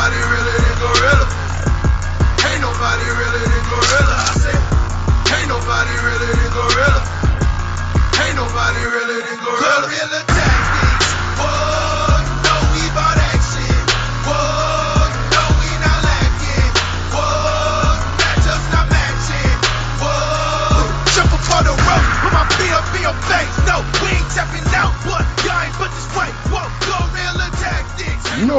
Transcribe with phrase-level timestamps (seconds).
[0.00, 1.26] Ain't nobody really than Gorilla.
[2.48, 4.16] Ain't nobody really than Gorilla.
[4.16, 4.60] I said,
[5.36, 7.04] ain't nobody really than Gorilla.
[8.24, 9.60] Ain't nobody really than Gorilla.
[9.60, 10.59] Guerrilla tactics.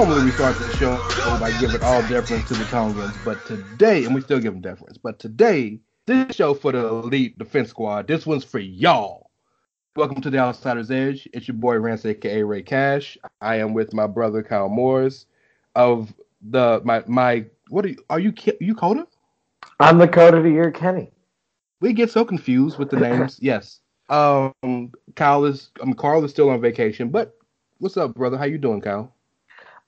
[0.02, 1.00] Normally we start the show
[1.40, 4.98] by giving all deference to the Tongans, but today, and we still give them deference,
[4.98, 8.08] but today, this show for the elite defense squad.
[8.08, 9.30] This one's for y'all.
[9.96, 11.30] Welcome to the Outsider's Edge.
[11.34, 13.16] It's your boy Rance, aka Ray Cash.
[13.42, 15.28] I am with my brother Kyle Morris
[15.76, 16.12] of
[16.50, 17.46] the my my.
[17.70, 18.04] What are you?
[18.10, 19.06] Are you Ki- you Kota?
[19.80, 21.12] I'm the Kota to your Kenny.
[21.80, 23.38] We get so confused with the names.
[23.44, 23.82] yes.
[24.10, 25.70] Um, Kyle is.
[25.80, 27.38] Um, Carl is still on vacation, but
[27.78, 28.40] what's up, brother?
[28.40, 29.14] How you doing, Kyle?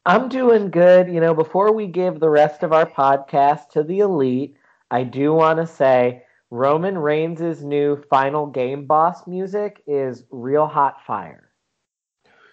[0.05, 1.07] I'm doing good.
[1.07, 4.55] You know, before we give the rest of our podcast to the elite,
[4.91, 10.97] I do want to say Roman Reigns' new final game boss music is real hot
[11.05, 11.49] fire.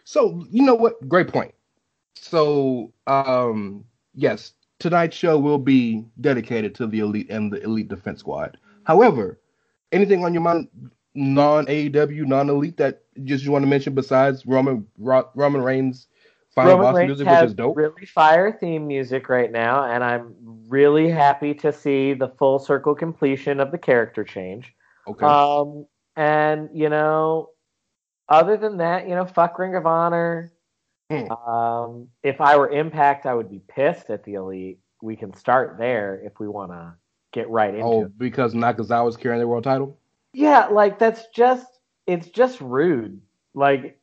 [0.04, 1.08] So you know what?
[1.08, 1.54] Great point.
[2.14, 3.84] So um,
[4.14, 8.58] yes, tonight's show will be dedicated to the elite and the elite defense squad.
[8.84, 9.40] However,
[9.92, 10.68] anything on your mind,
[11.14, 16.06] non AEW, non elite that just you want to mention besides Roman Roman Reigns
[16.54, 17.76] final Roman boss Reigns music, which is dope.
[17.76, 20.34] really fire theme music right now, and I'm
[20.68, 24.74] really happy to see the full circle completion of the character change.
[25.08, 25.24] Okay.
[25.24, 27.50] Um, and you know,
[28.28, 30.52] other than that, you know, fuck Ring of Honor.
[31.10, 31.30] Hmm.
[31.32, 34.78] Um, if I were Impact, I would be pissed at the Elite.
[35.02, 36.94] We can start there if we want to
[37.32, 38.18] get right into oh, it.
[38.18, 39.98] because Nakazawa's carrying the world title.
[40.32, 41.66] Yeah, like that's just
[42.06, 43.20] it's just rude.
[43.54, 43.99] Like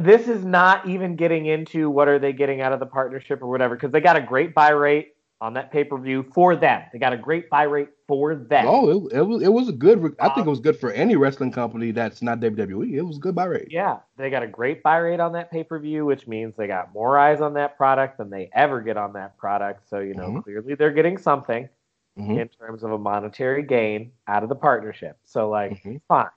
[0.00, 3.48] this is not even getting into what are they getting out of the partnership or
[3.48, 6.82] whatever because they got a great buy rate on that pay per view for them.
[6.92, 8.66] They got a great buy rate for them.
[8.68, 10.14] Oh, it, it was it was a good.
[10.20, 12.92] I think it was good for any wrestling company that's not WWE.
[12.94, 13.68] It was a good buy rate.
[13.70, 16.68] Yeah, they got a great buy rate on that pay per view, which means they
[16.68, 19.88] got more eyes on that product than they ever get on that product.
[19.88, 20.44] So, you know, Mhm.
[20.44, 21.68] clearly they're getting something
[22.16, 22.40] Mhm.
[22.40, 25.18] in terms of a monetary gain out of the partnership.
[25.24, 26.00] So, like, Mhm.
[26.06, 26.30] fine.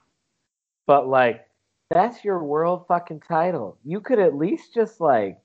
[0.86, 1.45] But, like,
[1.90, 3.78] that's your world fucking title.
[3.84, 5.38] You could at least just, like,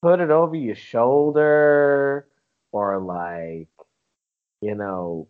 [0.00, 2.26] put it over your shoulder
[2.72, 3.68] or, like,
[4.60, 5.28] you know,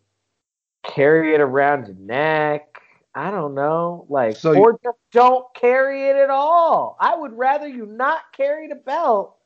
[0.85, 2.81] carry it around your neck.
[3.15, 4.07] I don't know.
[4.09, 6.97] Like, So you- or just don't carry it at all.
[6.99, 9.37] I would rather you not carry the belt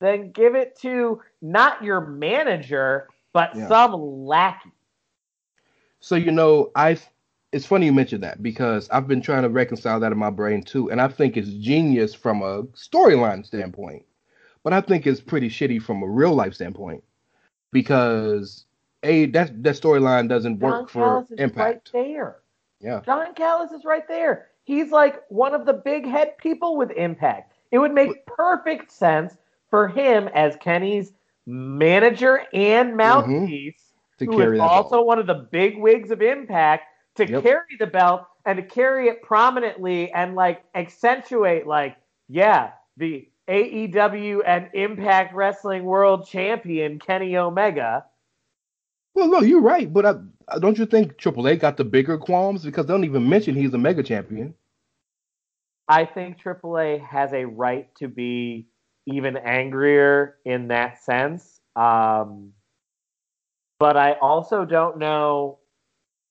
[0.00, 3.66] than give it to not your manager, but Yeah.
[3.66, 3.92] some
[4.26, 4.70] lackey.
[6.00, 6.96] So you know, I
[7.52, 10.62] it's funny you mentioned that because I've been trying to reconcile that in my brain
[10.62, 14.04] too, and I think it's genius from a storyline standpoint,
[14.64, 17.02] but I think it's pretty shitty from a real life standpoint
[17.72, 18.64] because
[19.02, 21.90] a that that storyline doesn't Don work for Callis is right Impact.
[21.92, 22.36] there.
[22.80, 23.00] Yeah.
[23.06, 24.48] Don Callis is right there.
[24.64, 27.54] He's like one of the big head people with impact.
[27.70, 29.36] It would make perfect sense
[29.70, 31.12] for him as Kenny's
[31.46, 33.74] manager and mouthpiece,
[34.20, 34.24] Mm-hmm.
[34.24, 35.06] To who carry is that also belt.
[35.06, 36.84] one of the big wigs of impact,
[37.18, 37.42] to Yep.
[37.42, 41.96] carry the belt and to carry it prominently and like accentuate like,
[42.28, 48.04] yeah, the AEW and Impact Wrestling World Champion Kenny Omega.
[49.14, 52.64] Well, no, you're right, but I, don't you think Triple A got the bigger qualms
[52.64, 54.54] because they don't even mention he's a mega champion?
[55.88, 58.68] I think AAA has a right to be
[59.06, 61.60] even angrier in that sense.
[61.74, 62.52] Um,
[63.78, 65.57] but I also don't know.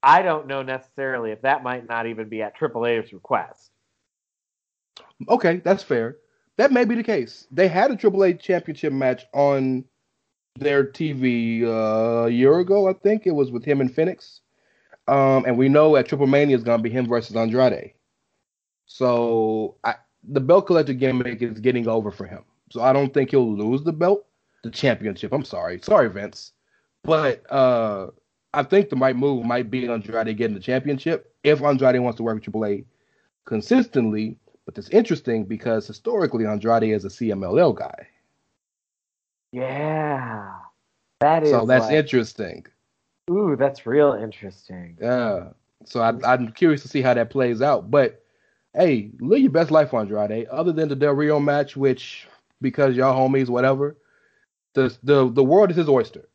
[0.07, 3.71] I don't know necessarily if that might not even be at AAA's request.
[5.27, 6.15] Okay, that's fair.
[6.55, 7.45] That may be the case.
[7.51, 9.83] They had a Triple A championship match on
[10.57, 14.39] their TV uh, a year ago, I think it was with him and Fénix.
[15.09, 17.93] Um, and we know at Triple Mania is gonna be him versus Andrade.
[18.85, 22.43] So I, the belt collector gimmick is getting over for him.
[22.71, 24.25] So I don't think he'll lose the belt,
[24.63, 25.33] the championship.
[25.33, 26.53] I'm sorry, sorry Vince,
[27.03, 28.07] but uh,
[28.53, 32.23] I think the right move might be Andrade getting the championship if Andrade wants to
[32.23, 32.83] work with Triple A
[33.45, 34.37] consistently.
[34.65, 38.07] But it's interesting because historically Andrade is a CMLL guy,
[39.51, 40.53] Yeah,
[41.21, 41.49] that is.
[41.51, 42.65] so that's like- interesting.
[43.29, 44.97] Ooh, that's real interesting.
[45.01, 45.49] Yeah.
[45.85, 47.91] So I, I'm curious to see how that plays out.
[47.91, 48.23] But
[48.73, 50.47] hey, live your best life, Andrade.
[50.47, 52.27] Other than the Del Rio match, which
[52.61, 53.97] because y'all homies, whatever,
[54.73, 56.27] the the the world is his oyster.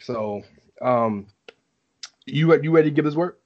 [0.00, 0.42] So,
[0.80, 1.26] um,
[2.26, 3.40] you you ready to give this work?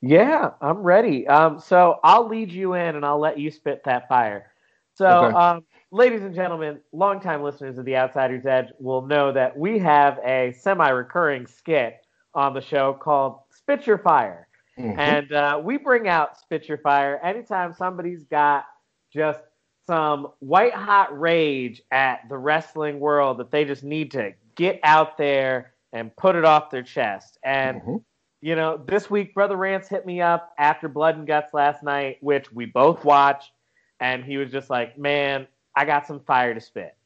[0.00, 1.26] Yeah, I'm ready.
[1.28, 4.50] Um, so I'll lead you in and I'll let you spit that fire.
[4.94, 5.34] So, Okay.
[5.36, 10.18] um, ladies and gentlemen, longtime listeners of The Outsider's Edge will know that we have
[10.24, 12.04] a semi recurring skit
[12.34, 14.48] on the show called Spit Your Fire.
[14.78, 14.98] Mhm.
[14.98, 18.64] And uh, we bring out Spit Your Fire anytime somebody's got
[19.12, 19.40] just
[19.86, 25.16] some white hot rage at the wrestling world that they just need to get out
[25.18, 27.38] there and put it off their chest.
[27.42, 28.04] And Mhm.
[28.40, 32.18] you know, this week, Brother Rance hit me up after Blood and Guts last night,
[32.20, 33.52] which we both watched,
[34.00, 35.46] and he was just like, man,
[35.76, 36.96] I got some fire to spit.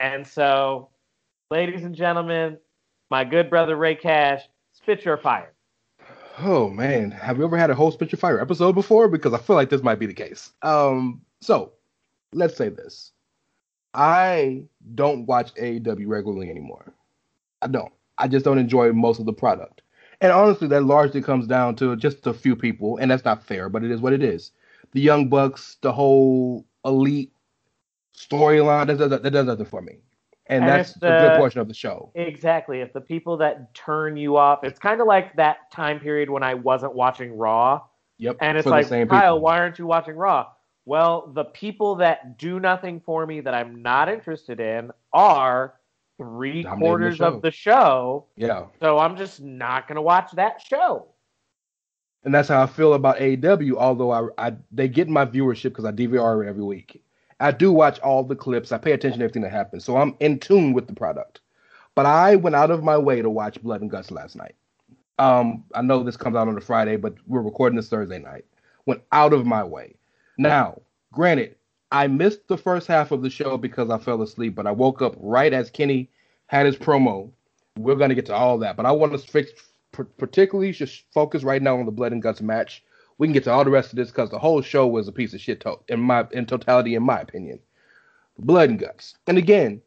[0.00, 0.88] And so,
[1.50, 2.58] ladies and gentlemen,
[3.10, 5.52] my good brother Ray Cash, spit your fire.
[6.40, 9.08] Oh man, have you ever had a whole Spit Your Fire episode before?
[9.08, 10.52] Because I feel like this might be the case.
[10.62, 11.72] Um, so
[12.32, 13.12] let's say this:
[13.92, 14.62] I
[14.94, 16.94] don't watch AEW regularly anymore.
[17.60, 17.92] I don't.
[18.18, 19.82] I just don't enjoy most of the product,
[20.20, 23.68] and honestly, that largely comes down to just a few people, and that's not fair,
[23.68, 24.52] but it is what it is.
[24.92, 27.32] The Young Bucks, the whole elite
[28.16, 29.98] storyline, that does, that does nothing for me,
[30.46, 32.10] and, And that's it's a good portion of the show.
[32.14, 32.80] Exactly.
[32.80, 36.42] If the people that turn you off, it's kind of like that time period when
[36.42, 37.82] I wasn't watching Raw.
[38.18, 39.40] Yep, And it's like, Kyle, people.
[39.40, 40.48] why aren't you watching Raw?
[40.86, 45.74] Well, the people that do nothing for me that I'm not interested in are
[46.18, 47.24] three quarters show.
[47.26, 48.26] of the show.
[48.36, 48.66] Yeah.
[48.80, 51.06] So I'm just not to watch that show.
[52.24, 53.76] and that's how I feel about AEW.
[53.76, 57.02] Although I, I they get my viewership because I DVR every week.
[57.40, 58.72] I do watch all the clips.
[58.72, 61.40] I pay attention to everything that happens, so I'm in tune with the product.
[61.94, 64.54] But I went out of my way to watch Blood and Guts last night.
[65.18, 68.44] Um, I know this comes out on a Friday, but we're recording this Thursday night.
[68.86, 69.94] Went out of my way.
[70.36, 70.80] Now,
[71.12, 71.56] granted,
[71.90, 75.00] I missed the first half of the show because I fell asleep, but I woke
[75.00, 76.10] up right as Kenny
[76.46, 77.30] had his promo.
[77.78, 79.52] We're gonna get to all that, but I want to fix
[79.92, 82.84] particularly just focus right now on the blood and guts match.
[83.16, 85.12] We can get to all the rest of this because the whole show was a
[85.12, 87.58] piece of shit to- in my in totality, in my opinion.
[88.38, 89.82] Blood and guts, and again,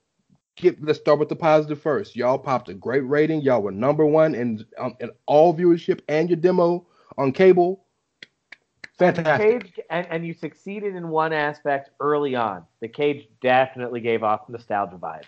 [0.58, 2.16] get, let's start with the positive first.
[2.16, 3.42] Y'all popped a great rating.
[3.42, 6.86] Y'all were number one in um, in all viewership and your demo
[7.18, 7.86] on cable.
[9.02, 9.64] Fantastic.
[9.76, 12.64] Cage, and, and you succeeded in one aspect early on.
[12.82, 15.26] The cage definitely gave off nostalgia vibes.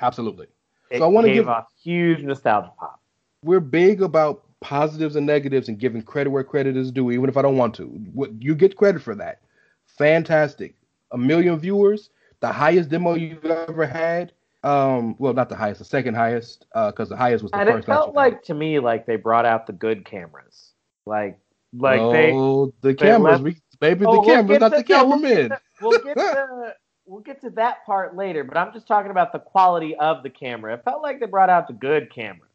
[0.00, 0.46] Absolutely.
[0.90, 3.00] It So I wanna give- off huge nostalgia pop.
[3.44, 7.36] we're big about positives and negatives and giving credit where credit is due, even if
[7.36, 8.00] I don't want to.
[8.38, 9.40] You get credit for that.
[9.86, 10.74] Fantastic.
[11.10, 14.32] A million viewers, the highest demo you've ever had.
[14.64, 17.72] Um, well, not the highest, the second highest, because the highest was the And it
[17.72, 17.88] first.
[17.88, 20.72] match felt like to me like they brought out the good cameras.
[21.04, 21.38] Like
[21.72, 24.76] like they oh, the they cameras, left- we, baby, Oh, the we'll cameras, not the
[24.76, 25.48] we'll cameramen.
[25.48, 26.74] get to- we'll get to
[27.06, 30.30] we'll get to that part later, but I'm just talking about the quality of the
[30.30, 30.74] camera.
[30.74, 32.48] It felt like they brought out the good cameras.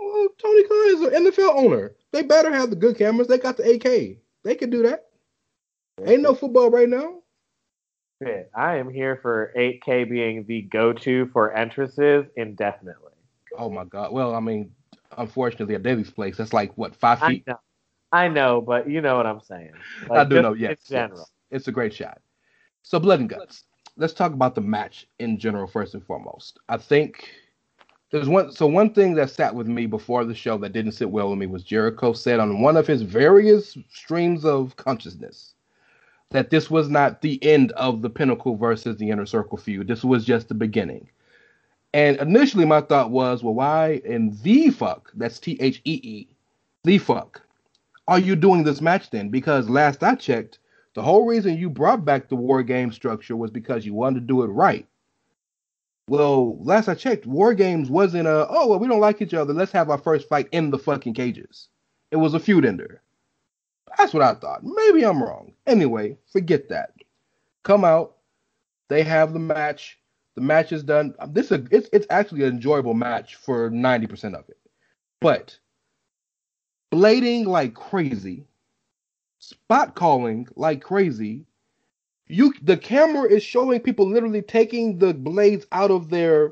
[0.00, 1.92] Well, oh, Tony Khan is an NFL owner.
[2.12, 3.26] They better have the good cameras.
[3.28, 4.18] They got the 8K.
[4.44, 5.06] They can do that.
[6.04, 7.16] Ain't no football right now.
[8.54, 13.12] I am here for 8K being the go-to for entrances indefinitely.
[13.56, 14.12] Oh my god.
[14.12, 14.72] Well, I mean,
[15.16, 17.46] unfortunately, at Daily's place, that's like what five I feet.
[17.46, 17.58] know,
[18.12, 19.72] I know, but you know what I'm saying.
[20.10, 20.54] I do know.
[20.54, 21.18] Yes, In general.
[21.20, 21.30] yes.
[21.50, 22.20] it's a great shot.
[22.82, 23.64] So blood and guts.
[23.96, 26.58] Let's talk about the match in general first and foremost.
[26.68, 27.28] I think
[28.10, 28.52] there's one.
[28.52, 31.38] So one thing that sat with me before the show that didn't sit well with
[31.38, 35.54] me was Jericho said on one of his various streams of consciousness
[36.30, 39.88] that this was not the end of the Pinnacle versus the Inner Circle feud.
[39.88, 41.08] This was just the beginning.
[41.94, 45.10] And initially, my thought was, well, why in the fuck?
[45.14, 46.28] That's T H E E,
[46.84, 47.42] the fuck.
[48.08, 49.28] Are you doing this match then?
[49.28, 50.58] Because last I checked,
[50.94, 54.26] the whole reason you brought back the war game structure was because you wanted to
[54.26, 54.86] do it right.
[56.08, 59.52] Well, last I checked, war games wasn't a oh well we don't like each other.
[59.52, 61.68] Let's have our first fight in the fucking cages.
[62.10, 63.02] It was a feud ender.
[63.98, 64.64] That's what I thought.
[64.64, 65.52] Maybe I'm wrong.
[65.66, 66.94] Anyway, forget that.
[67.62, 68.16] Come out.
[68.88, 69.98] They have the match.
[70.34, 71.14] The match is done.
[71.28, 74.56] This is a, it's it's actually an enjoyable match for 90% of it.
[75.20, 75.58] But
[76.90, 78.46] blading like crazy,
[79.38, 81.44] spot calling like crazy.
[82.26, 86.50] You the camera is showing people literally taking the blades out of their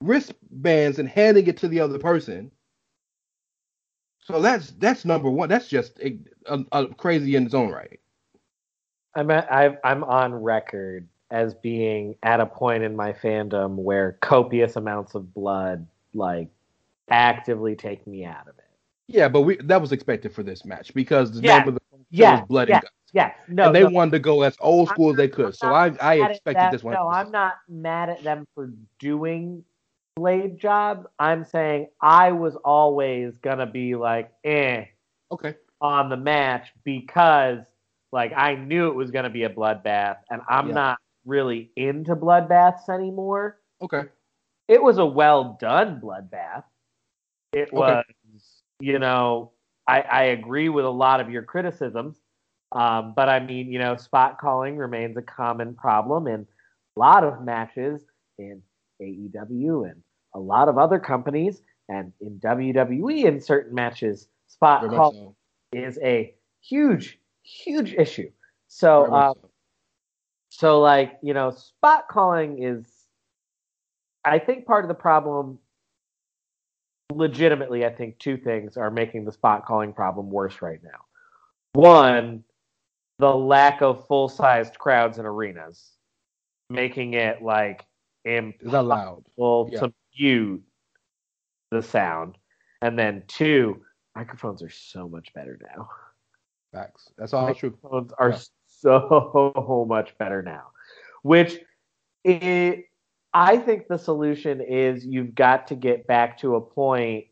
[0.00, 2.50] wristbands and handing it to the other person.
[4.24, 5.48] So that's that's number one.
[5.48, 7.98] That's just a, a, a crazy in its own right.
[9.14, 14.12] I'm at, I've, I'm on record as being at a point in my fandom where
[14.20, 16.48] copious amounts of blood like
[17.10, 18.64] actively take me out of it.
[19.08, 21.80] Yeah, but we that was expected for this match because the Yeah, name of the
[22.10, 24.56] yeah, was Blood yeah, and Guts, Yes, no, and they no, wanted to go as
[24.60, 25.54] old school as they could.
[25.54, 26.94] So I I expected this one.
[26.94, 29.64] No, I'm not mad at them for doing
[30.16, 31.08] blade job.
[31.18, 34.86] I'm saying I was always gonna be like, eh,
[35.30, 35.56] Okay.
[35.80, 37.66] on the match because
[38.12, 40.74] like I knew it was gonna be a bloodbath, and I'm Yeah.
[40.74, 43.58] not really into bloodbaths anymore.
[43.80, 44.04] Okay.
[44.68, 46.64] It was a well done bloodbath.
[47.52, 47.78] It Okay.
[47.78, 48.04] was,
[48.82, 49.52] you know,
[49.86, 52.16] I, I agree with a lot of your criticisms.
[52.72, 56.40] Um, but I mean, you know, spot calling remains a common problem in
[56.96, 58.02] a lot of matches
[58.38, 58.60] in
[59.00, 60.02] AEW and
[60.34, 64.26] a lot of other companies and in WWE in certain matches.
[64.48, 65.78] Spot Very much call so.
[65.78, 68.30] is a huge, huge issue.
[68.66, 69.50] So, uh, so.
[70.50, 72.84] so like you know, spot calling is,
[74.24, 75.60] I think, part of the problem.
[77.16, 81.00] Legitimately, I think two things are making the spot calling problem worse right now.
[81.74, 82.44] One,
[83.18, 85.92] the lack of full sized crowds in arenas,
[86.70, 87.86] making it like
[88.24, 89.18] Is that loud?
[89.18, 89.80] impossible Yeah.
[89.80, 90.62] to mute
[91.70, 92.38] the sound.
[92.82, 95.88] And then two, microphones are so much better now.
[96.72, 97.10] Facts.
[97.16, 97.70] That's all true.
[97.70, 98.38] Microphones are Yeah.
[98.66, 100.68] so much better now.
[101.22, 101.58] Which
[102.24, 102.86] it,
[103.34, 107.26] I think the solution is you've got to get back to a point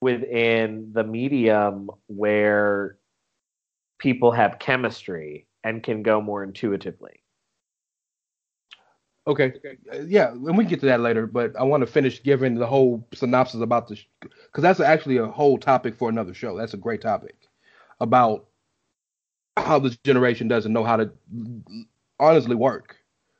[0.00, 2.98] within the medium where
[3.98, 7.22] people have chemistry and can go more intuitively.
[9.26, 9.52] Okay.
[9.92, 12.54] Uh, Yeah, and we can get to that later, but I want to finish giving
[12.54, 16.56] the whole synopsis about this because that's actually a whole topic for another show.
[16.56, 17.36] That's a great topic
[18.00, 18.46] about
[19.58, 21.10] how this generation doesn't know how to
[22.18, 22.97] honestly work.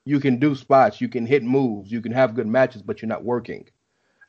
[0.09, 3.09] You can do spots, you can hit moves, you can have good matches, but you're
[3.09, 3.69] not working.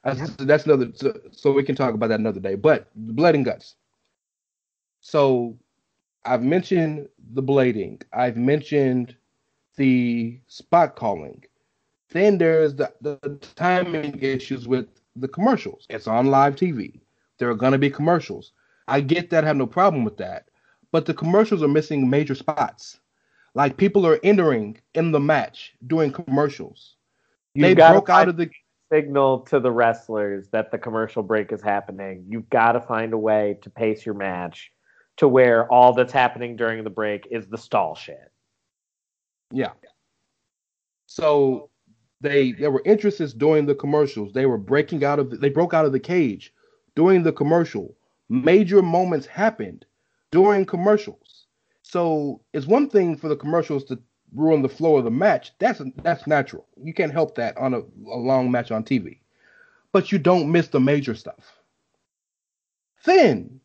[0.03, 0.91] That's, that's another.
[0.93, 2.55] So, so we can talk about that another day.
[2.55, 3.75] But blood and guts.
[4.99, 5.57] So
[6.25, 8.01] I've mentioned the blading.
[8.11, 9.15] I've mentioned
[9.77, 11.43] the spot calling.
[12.09, 13.17] Then there's the, the
[13.55, 15.85] timing issues with the commercials.
[15.89, 16.99] It's on live TV.
[17.37, 18.51] There are going to be commercials.
[18.87, 20.49] I get that, I have no problem with that.
[20.91, 22.99] But the commercials are missing major spots.
[23.55, 26.95] Like people are entering in the match doing commercials.
[27.53, 28.49] You've they broke out of the
[28.91, 32.25] signal to the wrestlers that the commercial break is happening.
[32.27, 34.71] You've got to find a way to pace your match
[35.17, 38.31] to where all that's happening during the break is the stall shit.
[39.51, 39.71] Yeah.
[41.07, 41.69] So
[42.21, 44.33] they there were entrances during the commercials.
[44.33, 46.53] They were breaking out of the, they broke out of the cage
[46.95, 47.95] during the commercial.
[48.29, 49.85] Major moments happened
[50.31, 51.28] during commercials.
[51.89, 53.97] So it's one thing for the commercials to
[54.35, 55.53] ruin the flow of the match.
[55.57, 56.67] That's that's natural.
[56.77, 59.17] You can't help that on a, a long match on TV.
[59.91, 61.57] But you don't miss the major stuff.
[63.05, 63.59] Then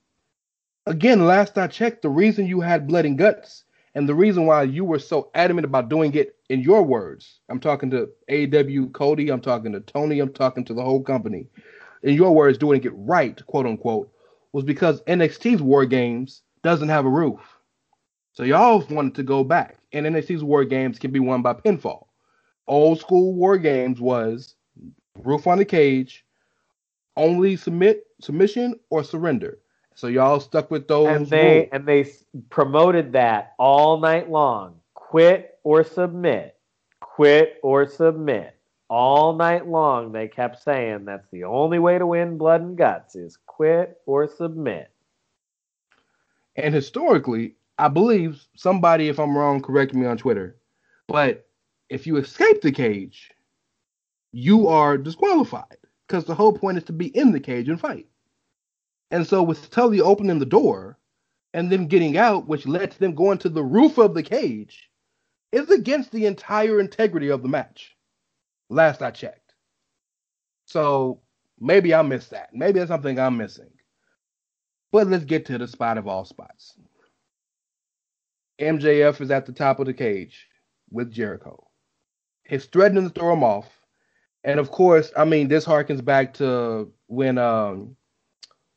[0.87, 3.65] again, last I checked, the reason you had blood and guts
[3.95, 7.61] and the reason why you were so adamant about doing it in your words, I'm
[7.61, 11.49] talking to AW Cody, I'm talking to Tony, I'm talking to the whole company.
[12.03, 14.11] In your words, doing it right, quote unquote,
[14.53, 17.54] was because NXT's War Games doesn't have a roof.
[18.35, 22.07] So y'all wanted to go back, and NXT's War Games can be won by pinfall.
[22.67, 24.57] Old school War Games was
[25.23, 26.25] roof on the cage,
[27.17, 29.59] only submit submission or surrender.
[29.95, 31.07] So y'all stuck with those.
[31.07, 31.69] and they rules.
[31.71, 32.11] and they
[32.51, 34.81] promoted that all night long.
[34.95, 36.57] Quit or submit.
[36.99, 38.57] Quit or submit.
[38.91, 43.15] All night long they kept saying that's the only way to win blood and guts
[43.15, 44.91] is quit or submit.
[46.57, 50.57] And historically, I believe somebody, if I'm wrong, correct me on Twitter.
[51.09, 51.47] But
[51.89, 53.31] if you escape the cage,
[54.33, 58.07] you are disqualified because the whole point is to be in the cage and fight.
[59.11, 60.99] And so with Tully opening the door
[61.53, 64.91] and then getting out, which led to them going to the roof of the cage,
[65.53, 67.97] is against the entire integrity of the match.
[68.71, 69.55] Last I checked.
[70.67, 71.21] So
[71.61, 72.53] maybe I missed that.
[72.53, 73.71] Maybe that's something I'm missing.
[74.91, 76.75] But let's get to the spot of all spots.
[78.61, 80.49] MJF is at the top of the cage
[80.91, 81.67] with Jericho.
[82.45, 83.67] He's threatening to throw him off.
[84.45, 87.97] And of course, I mean, this harkens back to when um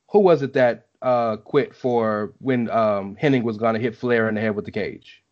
[0.10, 4.36] who was it that uh quit for when um Henning was gonna hit Flair in
[4.36, 5.24] the head with the cage?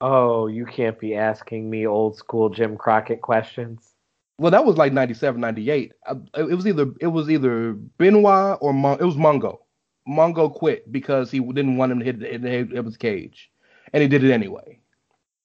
[0.00, 3.92] Oh, you can't be asking me old school Jim Crockett questions.
[4.38, 5.92] Well, that was like 97, 98.
[6.06, 9.60] Uh, It was either it was either Benoit or Mon- it was Mongo.
[10.08, 12.96] Mongo quit because he didn't want him to hit the, hit the head of his
[12.96, 13.50] cage,
[13.92, 14.80] and he did it anyway.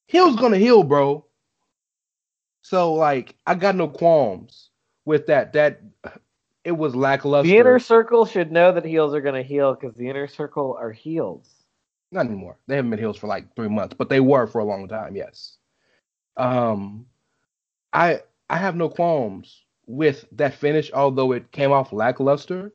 [0.07, 1.25] He was gonna heal, bro.
[2.61, 4.69] So like, I got no qualms
[5.05, 5.53] with that.
[5.53, 5.81] That
[6.63, 7.47] it was lackluster.
[7.49, 10.77] The inner circle should know that heels are going to heal because the inner circle
[10.79, 11.49] are heels.
[12.11, 12.57] Not anymore.
[12.67, 15.15] They haven't been heels for like three months, but they were for a long time.
[15.15, 15.57] Yes.
[16.37, 17.05] Um,
[17.93, 22.73] I I have no qualms with that finish, although it came off lackluster.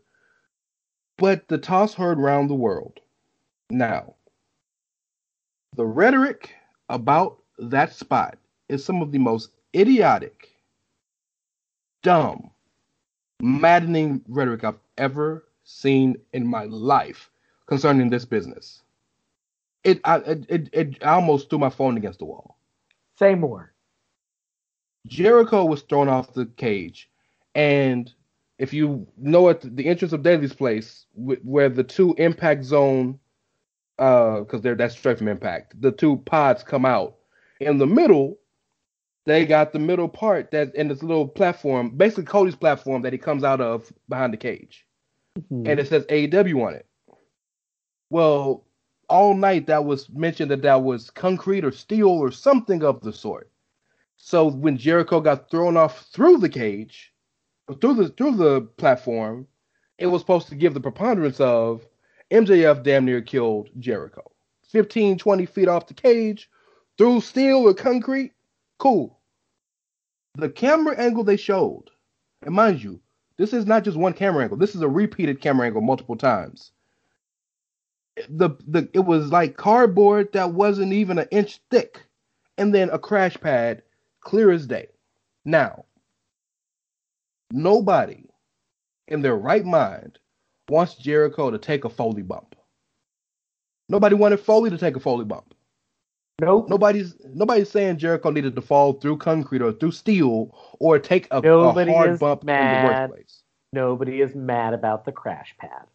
[1.17, 3.01] But the toss heard round the world.
[3.71, 4.15] Now,
[5.77, 6.55] the rhetoric
[6.89, 8.39] about that spot
[8.69, 10.51] is some of the most idiotic,
[12.03, 12.51] dumb,
[13.41, 17.31] maddening rhetoric I've ever seen in my life
[17.67, 18.83] concerning this business.
[19.83, 22.57] It I it, it, it I almost threw my phone against the wall.
[23.19, 23.73] Say more.
[25.07, 27.11] Jericho was thrown off the cage,
[27.55, 28.11] and
[28.59, 33.19] if you know at the entrance of Daily's place, where the two Impact Zone,
[33.99, 37.17] uh, because they're that's straight from Impact, the two pods come out
[37.61, 38.39] in the middle.
[39.27, 43.19] They got the middle part that in this little platform, basically Cody's platform that he
[43.19, 44.87] comes out of behind the cage,
[45.51, 46.87] and it says AEW on it.
[48.11, 48.67] Well,
[49.09, 53.13] all night that was mentioned that that was concrete or steel or something of the
[53.13, 53.51] sort.
[54.17, 57.13] So when Jericho got thrown off through the cage,
[57.81, 59.47] through the through the platform,
[59.99, 61.87] it was supposed to give the preponderance of
[62.31, 64.31] MJF damn near killed Jericho.
[64.69, 66.51] 15, 20 feet off the cage,
[66.99, 68.33] through steel or concrete,
[68.79, 69.21] cool.
[70.37, 71.91] The camera angle they showed,
[72.43, 73.01] and mind you,
[73.37, 74.59] this is not just one camera angle.
[74.59, 76.73] This is a repeated camera angle multiple times.
[78.29, 82.01] The the it was like cardboard that wasn't even an inch thick,
[82.59, 83.83] and then a crash pad
[84.21, 84.89] clear as day.
[85.45, 85.85] Now,
[87.51, 88.25] nobody
[89.09, 90.19] in their right mind
[90.69, 92.55] wants Jericho to take a Foley bump.
[93.89, 95.55] Nobody wanted Foley to take a Foley bump.
[96.41, 96.69] Nope.
[96.69, 101.39] Nobody's nobody's saying Jericho needed to fall through concrete or through steel or take a,
[101.39, 103.11] a hard bump in the mad.
[103.11, 103.43] workplace.
[103.73, 105.87] Nobody is mad about the crash pad.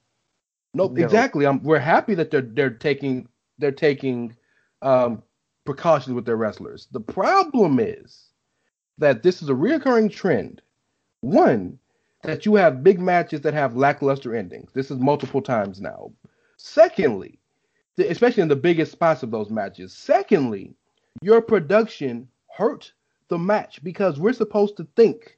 [0.73, 1.03] Nope, No.
[1.03, 1.45] exactly.
[1.45, 3.27] I'm, we're happy that they're they're taking
[3.57, 4.35] they're taking
[4.81, 5.23] um,
[5.65, 6.87] precautions with their wrestlers.
[6.91, 8.27] The problem is
[8.97, 10.61] that this is a reoccurring trend.
[11.21, 11.79] One,
[12.23, 14.71] that you have big matches that have lackluster endings.
[14.73, 16.11] This is multiple times now.
[16.57, 17.39] Secondly,
[17.97, 19.93] especially in the biggest spots of those matches.
[19.93, 20.73] Secondly,
[21.21, 22.91] your production hurt
[23.29, 25.37] the match because we're supposed to think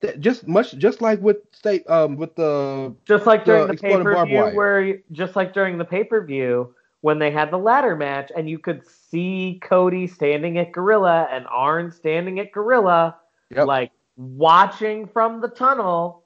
[0.00, 4.04] that just much just like with state um with the Just like during the exploding
[4.04, 7.58] pay per view where just like during the pay per view when they had the
[7.58, 13.16] ladder match, and you could see Cody standing at Gorilla and Arn standing at Gorilla,
[13.50, 13.66] Yep.
[13.66, 16.24] like watching from the tunnel,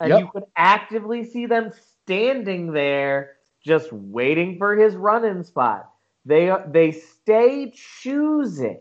[0.00, 0.20] and Yep.
[0.20, 1.72] you could actively see them
[2.04, 5.90] standing there, just waiting for his run-in spot.
[6.24, 8.80] They they stay choosing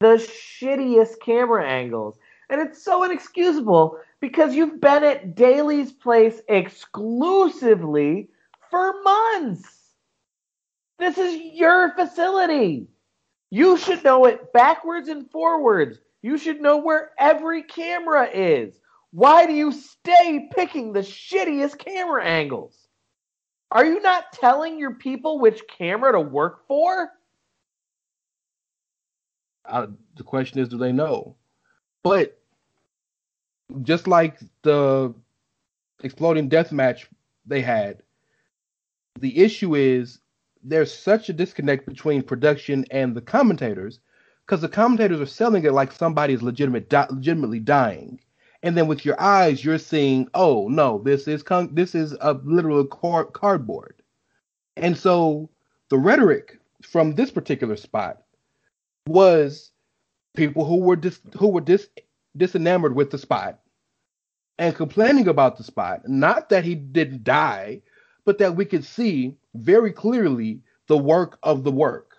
[0.00, 2.18] the shittiest camera angles.
[2.48, 8.28] And it's so inexcusable because you've been at Daily's place exclusively
[8.70, 9.78] for months.
[10.98, 12.88] This is your facility.
[13.50, 15.98] You should know it backwards and forwards.
[16.22, 18.78] You should know where every camera is.
[19.12, 22.88] Why do you stay picking the shittiest camera angles?
[23.70, 27.10] Are you not telling your people which camera to work for?
[29.70, 31.36] uh, the question is, do they know?
[32.02, 32.38] But
[33.82, 35.14] just like the
[36.02, 37.08] exploding death match
[37.46, 38.02] they had.
[39.20, 40.20] The issue is
[40.62, 44.00] there's such a disconnect between production and the commentators
[44.50, 48.18] because the commentators are selling it like somebody is legitimate, di- legitimately dying,
[48.64, 52.32] and then with your eyes you're seeing, oh no, this is con- this is a
[52.32, 54.02] literal car- cardboard,
[54.76, 55.48] and so
[55.88, 58.22] the rhetoric from this particular spot
[59.06, 59.70] was
[60.34, 61.88] people who were dis- who were dis-
[62.36, 63.60] disenamored with the spot
[64.58, 66.08] and complaining about the spot.
[66.08, 67.82] Not that he didn't die,
[68.24, 72.09] but that we could see very clearly the work of the work.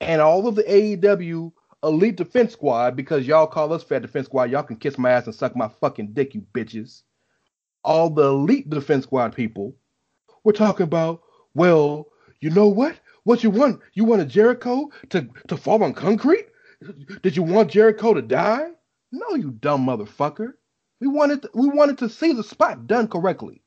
[0.00, 4.50] And all of the AEW Elite Defense Squad, because y'all call us Fat Defense Squad,
[4.50, 7.02] y'all can kiss my ass and suck my fucking dick, you bitches.
[7.84, 9.74] All the Elite Defense Squad people
[10.46, 11.22] we're talking about,
[11.54, 12.06] well,
[12.40, 12.94] you know what?
[13.24, 13.80] What you want?
[13.94, 16.46] You want a Jericho to, to fall on concrete?
[17.22, 18.68] Did you want Jericho to die?
[19.10, 20.52] No, you dumb motherfucker.
[21.00, 23.64] We wanted we wanted to see the spot done correctly.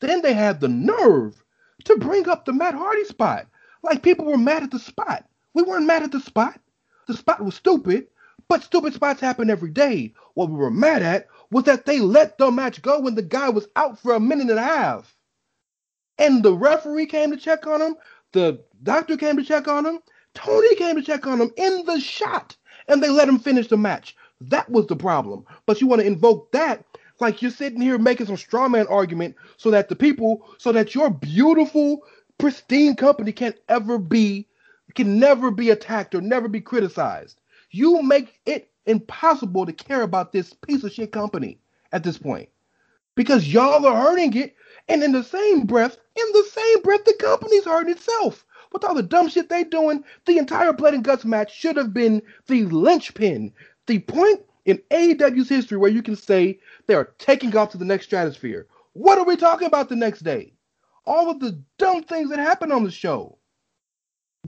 [0.00, 1.42] Then they had the nerve
[1.86, 3.48] to bring up the Matt Hardy spot.
[3.82, 5.24] Like people were mad at the spot.
[5.54, 6.60] We weren't mad at the spot.
[7.06, 8.06] The spot was stupid,
[8.48, 10.14] but stupid spots happen every day.
[10.34, 13.48] What we were mad at was that they let the match go when the guy
[13.48, 15.16] was out for a minute and a half.
[16.18, 17.96] And the referee came to check on him.
[18.32, 19.98] The doctor came to check on him.
[20.34, 22.56] Tony came to check on him in the shot.
[22.86, 24.16] And they let him finish the match.
[24.40, 25.44] That was the problem.
[25.66, 26.84] But you want to invoke that
[27.20, 30.94] like you're sitting here making some straw man argument so that the people, so that
[30.94, 32.02] your beautiful,
[32.38, 34.46] pristine company can't ever be,
[34.94, 37.40] can never be attacked or never be criticized.
[37.70, 41.58] You make it impossible to care about this piece of shit company
[41.92, 42.48] at this point
[43.14, 44.56] because y'all are hurting it.
[44.88, 48.44] And in the same breath, in the same breath, the company's hurting itself.
[48.72, 51.92] With all the dumb shit they doing, the entire Blood and Guts match should have
[51.92, 53.52] been the linchpin,
[53.86, 57.84] the point in AEW's history where you can say they are taking off to the
[57.84, 58.66] next stratosphere.
[58.92, 60.52] What are we talking about the next day?
[61.04, 63.38] All of the dumb things that happened on the show.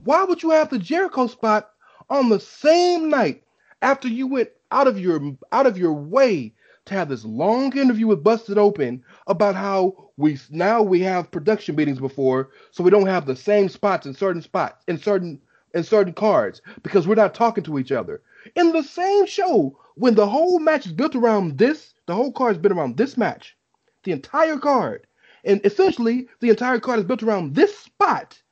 [0.05, 1.69] Why would you have the Jericho spot
[2.09, 3.43] on the same night
[3.81, 6.53] after you went out of your out of your way
[6.85, 11.77] to have this long interview with Busted Open about how we now we have production
[11.77, 15.39] meetings before, so we don't have the same spots in certain spots in certain
[15.73, 18.21] in certain cards because we're not talking to each other.
[18.57, 22.57] In the same show, when the whole match is built around this, the whole card
[22.57, 23.55] is built around this match,
[24.03, 25.07] the entire card,
[25.45, 28.42] and essentially the entire card is built around this spot.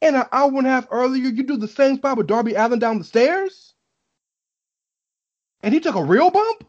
[0.00, 2.78] And an hour and a half earlier, you do the same spot with Darby Allin
[2.78, 3.74] down the stairs,
[5.62, 6.64] and he took a real bump.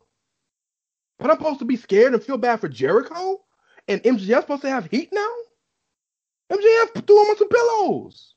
[1.20, 3.42] But I'm supposed to be scared and feel bad for Jericho?
[3.88, 5.30] And MJF supposed to have heat now?
[6.52, 8.36] MJF threw him on some pillows.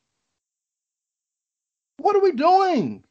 [1.98, 3.04] What are we doing?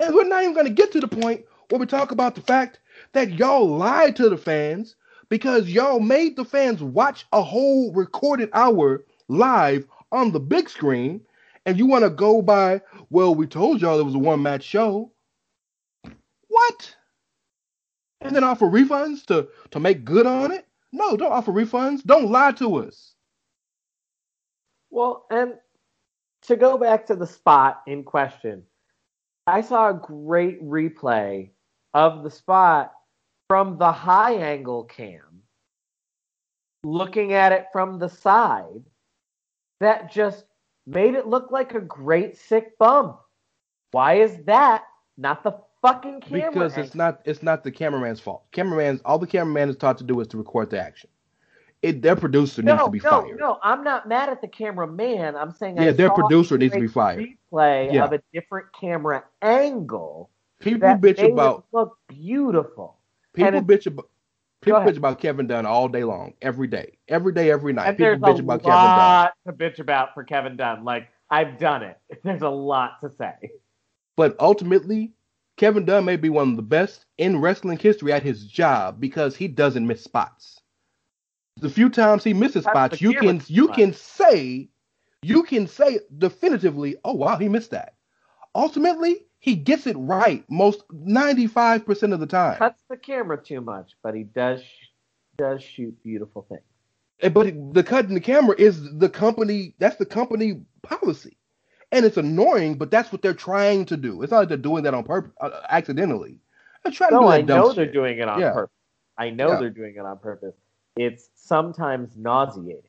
[0.00, 2.42] And we're not even going to get to the point where we talk about the
[2.42, 2.80] fact
[3.12, 4.96] that y'all lied to the fans
[5.28, 11.20] because y'all made the fans watch a whole recorded hour live on the big screen.
[11.64, 14.62] And you want to go by, well, we told y'all it was a one match
[14.62, 15.12] show.
[16.48, 16.96] What?
[18.20, 20.66] And then offer refunds to, to make good on it?
[20.92, 22.04] No, don't offer refunds.
[22.04, 23.14] Don't lie to us.
[24.90, 25.54] Well, and
[26.42, 28.62] to go back to the spot in question,
[29.46, 31.50] I saw a great replay
[31.94, 32.92] of the spot
[33.48, 35.42] from the high angle cam,
[36.84, 38.82] looking at it from the side,
[39.80, 40.44] that just
[40.86, 43.16] made it look like a great sick bum.
[43.92, 44.84] Why is that
[45.16, 46.50] not the fucking camera?
[46.52, 48.44] Because it's not it's not the cameraman's fault.
[48.52, 51.10] Cameraman's all the cameraman is taught to do is to record the action.
[51.82, 53.38] It their producer needs to be no, fired.
[53.38, 53.58] no.
[53.62, 55.36] I'm not mad at the cameraman.
[55.36, 57.26] I'm saying I Yeah, their saw producer needs to be fired.
[57.52, 58.04] Replay Yeah.
[58.04, 62.96] of a different camera angle People bitch about look beautiful.
[63.34, 64.08] people and bitch about
[64.66, 67.88] people bitch about Kevin Dunn all day long, every day, every day, every night.
[67.88, 68.98] And people there's bitch a about Kevin Dunn.
[68.98, 70.84] lot to bitch about for Kevin Dunn.
[70.84, 71.98] Like I've done it.
[72.24, 73.50] There's a lot to say.
[74.16, 75.12] But ultimately,
[75.56, 79.36] Kevin Dunn may be one of the best in wrestling history at his job because
[79.36, 80.60] he doesn't miss spots.
[81.58, 83.76] The few times he misses That's spots, you can you spot.
[83.76, 84.68] can say
[85.22, 87.94] you can say definitively, oh wow, he missed that.
[88.54, 92.56] Ultimately, he gets it right most 95% of the time.
[92.58, 94.62] Cuts the camera too much, but he does
[95.36, 97.32] does shoot beautiful things.
[97.34, 99.74] But it- the cut in the camera is the company.
[99.78, 101.36] That's the company policy,
[101.92, 102.76] and it's annoying.
[102.78, 104.22] But that's what they're trying to do.
[104.22, 106.38] It's not like they're doing that on purpose, uh, accidentally.
[106.82, 107.92] They're trying to No, do that I know they're shit.
[107.92, 108.52] doing it on Yeah.
[108.52, 108.72] purpose.
[109.18, 109.60] I know Yeah.
[109.60, 110.54] they're doing it on purpose.
[110.96, 112.82] It's sometimes nauseating.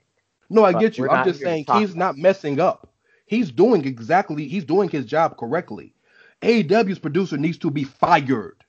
[0.50, 1.10] No, I get you.
[1.10, 2.94] I'm just saying he's not messing up.
[3.26, 4.48] He's doing exactly.
[4.48, 5.94] He's doing his job correctly.
[6.42, 8.64] AEW's producer needs to be fired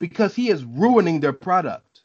[0.00, 2.02] because he is ruining their product.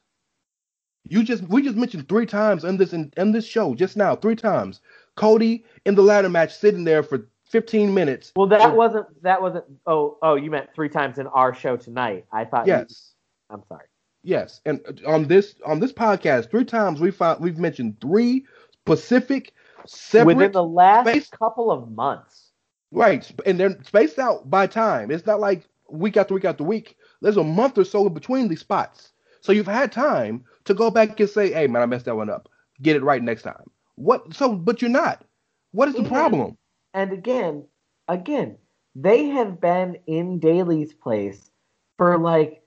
[1.08, 4.16] You just we just mentioned three times in this in, in this show just now,
[4.16, 4.82] three times.
[5.16, 8.32] Cody in the ladder match sitting there for 15 minutes.
[8.36, 9.66] Well, that wasn't that wasn't.
[9.88, 12.26] Oh, oh, you meant three times in our show tonight.
[12.32, 12.68] I thought.
[12.68, 13.14] you- Yes.
[13.50, 13.86] I'm sorry.
[14.22, 19.54] Yes, and on this on this podcast, three times we found we've mentioned three specific
[19.88, 22.49] separate Within the last space- couple of months.
[22.92, 25.12] Right, and they're spaced out by time.
[25.12, 26.98] It's not like week after week after week.
[27.22, 30.90] There's a month or so in between these spots, so you've had time to go
[30.90, 32.50] back and say, "Hey, man, I messed that one up.
[32.82, 34.34] Get it right next time." What?
[34.34, 35.24] So, but you're not.
[35.72, 36.10] What is the Yeah.
[36.10, 36.58] problem?
[36.94, 37.68] And again,
[38.08, 38.58] again,
[38.96, 41.52] they have been in Daily's place
[41.98, 42.64] for like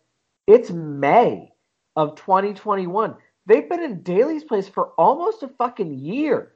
[0.47, 1.53] it's May
[1.97, 3.17] of 2021.
[3.47, 6.52] They've been in Daily's place for almost a fucking year.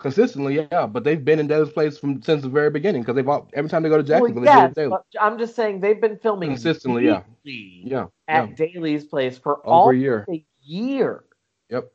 [0.00, 3.28] Consistently, yeah, but they've been in Daily's place from since the very beginning because they've
[3.28, 6.00] all, every time they go to Well, Jacksonville, yes, they do I'm just saying they've
[6.00, 7.22] been filming Consistently, yeah.
[7.44, 10.24] Yeah, at yeah, Daily's place for over a year.
[10.30, 11.24] a year.
[11.68, 11.92] Yep.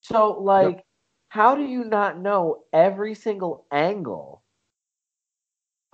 [0.00, 0.84] So, like,
[1.30, 4.42] how do you not know every single angle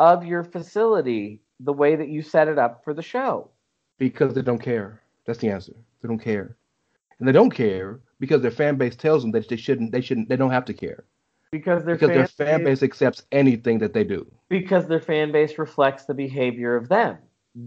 [0.01, 3.51] of your facility the way that you set it up for the show?
[3.99, 5.01] Because they don't care.
[5.27, 5.75] That's the answer.
[6.03, 6.57] They don't care,
[7.19, 9.93] and they don't care because their fan base tells them that they shouldn't.
[9.93, 10.29] They shouldn't.
[10.29, 11.05] They don't have to care
[11.53, 14.27] Because their because fan, their fan base accepts anything that they do.
[14.49, 17.19] because their fan base reflects the behavior of them.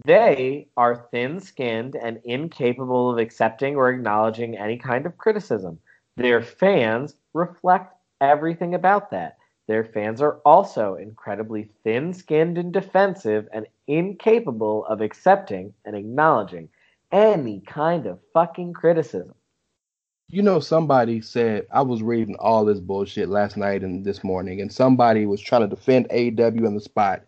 [0.06, 5.80] They are thin-skinned and incapable of accepting or acknowledging any kind of criticism.
[6.18, 9.38] Their fans reflect everything about that.
[9.68, 16.70] Their fans are also incredibly thin-skinned and defensive and incapable of accepting and acknowledging
[17.12, 19.34] any kind of fucking criticism.
[20.30, 24.60] You know, somebody said I was reading all this bullshit last night and this morning,
[24.60, 27.24] and somebody was trying to defend AEW in the spot,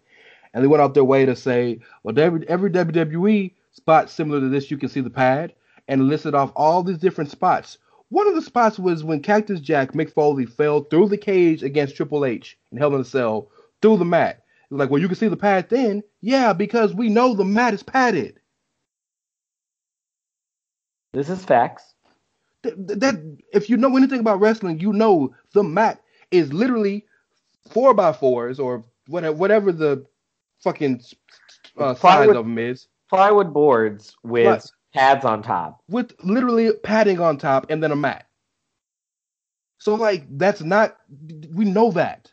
[0.54, 4.50] and they went out their way to say, well, every every WWE spot similar to
[4.50, 5.54] this, you can see the pad,
[5.88, 7.78] and listed off all these different spots.
[8.10, 11.96] One of the spots was when Cactus Jack Mick Foley fell through the cage against
[11.96, 13.50] Triple H and Hell in a Cell
[13.82, 14.44] through the mat.
[14.72, 17.84] Like, well, you can see the pad then, yeah, because we know the mat is
[17.84, 18.40] padded.
[21.20, 21.84] This is facts.
[22.64, 26.02] Th- th- that if you know anything about wrestling, you know the mat
[26.32, 27.06] is literally
[27.72, 30.06] four by fours or whatever, whatever the
[30.64, 31.02] fucking
[31.78, 35.82] uh, size of them is, Plywood boards with pads on top.
[35.90, 38.28] with literally padding on top and then a mat.
[39.80, 40.98] So like that's not
[41.54, 42.32] we know that.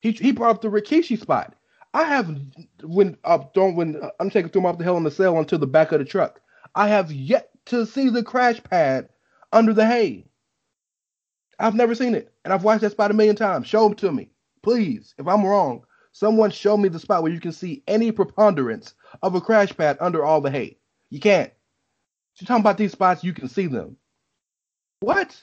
[0.00, 1.54] He he brought up the Rikishi spot.
[1.94, 2.36] I have
[2.82, 5.68] when up don't when Undertaker threw him off the hell in the cell onto the
[5.68, 6.40] back of the truck.
[6.74, 9.08] I have yet to see the crash pad
[9.52, 10.26] under the hay.
[11.58, 13.66] I've never seen it, and I've watched that spot a million times.
[13.68, 14.30] Show it to me,
[14.62, 15.14] please.
[15.18, 19.34] If I'm wrong, someone show me the spot where you can see any preponderance of
[19.34, 20.78] a crash pad under all the hay.
[21.10, 21.52] You can't.
[22.40, 23.96] You're talking about these spots, you can see them.
[25.00, 25.40] What?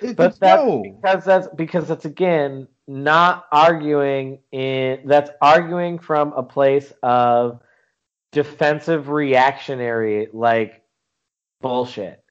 [0.00, 0.82] It- But that's no.
[0.82, 7.60] because that's because that's again not arguing in that's arguing from a place of
[8.32, 10.82] defensive reactionary like
[11.60, 12.22] bullshit.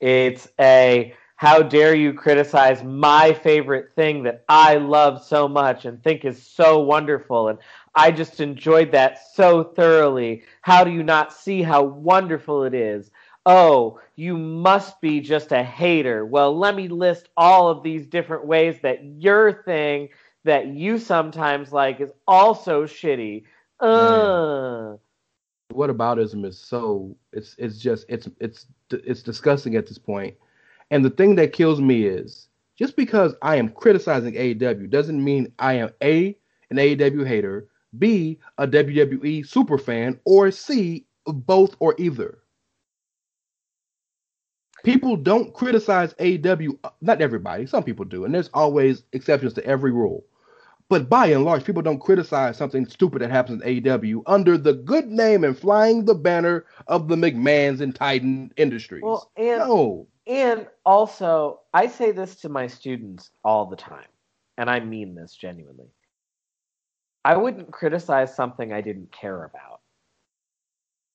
[0.00, 6.02] It's a how dare you criticize my favorite thing that I love so much and
[6.02, 7.58] think is so wonderful and
[7.94, 10.42] I just enjoyed that so thoroughly.
[10.62, 13.10] How do you not see how wonderful it is?
[13.46, 16.26] Oh, you must be just a hater.
[16.26, 20.08] Well, let me list all of these different ways that your thing
[20.44, 23.44] that you sometimes like is also shitty.
[23.80, 24.96] Uh,
[25.74, 30.34] aboutism is so it's it's just it's it's it's disgusting at this point.
[30.90, 35.52] And the thing that kills me is just because I am criticizing AEW doesn't mean
[35.58, 36.36] I am A
[36.70, 42.38] an AEW hater, B a WWE super fan, or C both or either.
[44.84, 49.64] People don't criticize AEW, uh, not everybody, some people do, and there's always exceptions to
[49.66, 50.24] every rule.
[50.88, 54.72] But by and large, people don't criticize something stupid that happens in AEW under the
[54.74, 59.02] good name and flying the banner of the McMahons and Titan Industries.
[59.02, 64.08] well, and no, And also, I say this to my students all the time,
[64.56, 65.88] and I mean this genuinely.
[67.24, 69.80] I wouldn't criticize something I didn't care about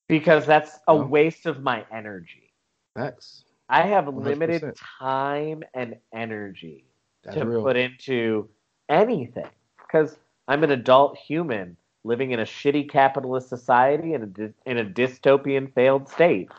[0.08, 1.04] because that's a No.
[1.06, 2.54] waste of my energy.
[2.96, 3.44] facts.
[3.70, 4.26] I have 100%.
[4.26, 6.86] limited time and energy
[7.24, 7.64] That's to real.
[7.64, 8.50] put into
[8.90, 9.50] anything
[9.94, 14.80] because I'm an adult human living in a shitty capitalist society in a dy- in
[14.80, 16.50] a dystopian failed state.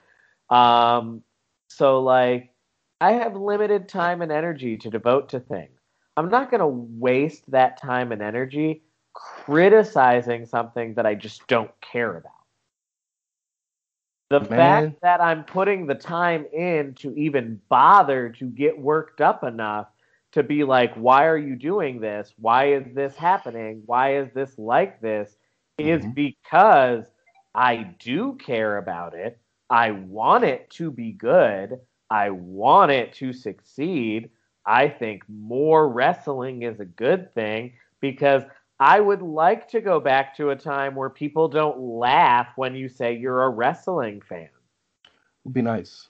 [0.51, 1.23] Um,
[1.68, 2.51] so like
[3.01, 5.81] I have limited time and energy to devote to things.
[6.16, 11.70] I'm not going to waste that time and energy criticizing something that I just don't
[11.81, 12.33] care about.
[14.31, 14.57] The Man.
[14.57, 19.88] fact that I'm putting the time in to even bother to get worked up enough
[20.35, 22.35] to be like, why are you doing this?
[22.38, 23.83] Why is this happening?
[23.87, 25.37] Why is this like this?
[25.79, 26.14] Is Mhm.
[26.14, 27.07] because
[27.55, 29.40] I do care about it.
[29.70, 31.81] I want it to be good.
[32.11, 34.31] I want it to succeed.
[34.66, 38.42] I think more wrestling is a good thing because
[38.81, 42.88] I would like to go back to a time where people don't laugh when you
[42.88, 44.51] say you're a wrestling fan.
[45.44, 46.09] Would be nice.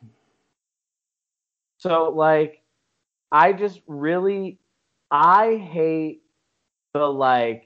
[1.79, 2.64] So like
[3.35, 4.61] I just really
[5.11, 6.23] I hate
[6.93, 7.65] the like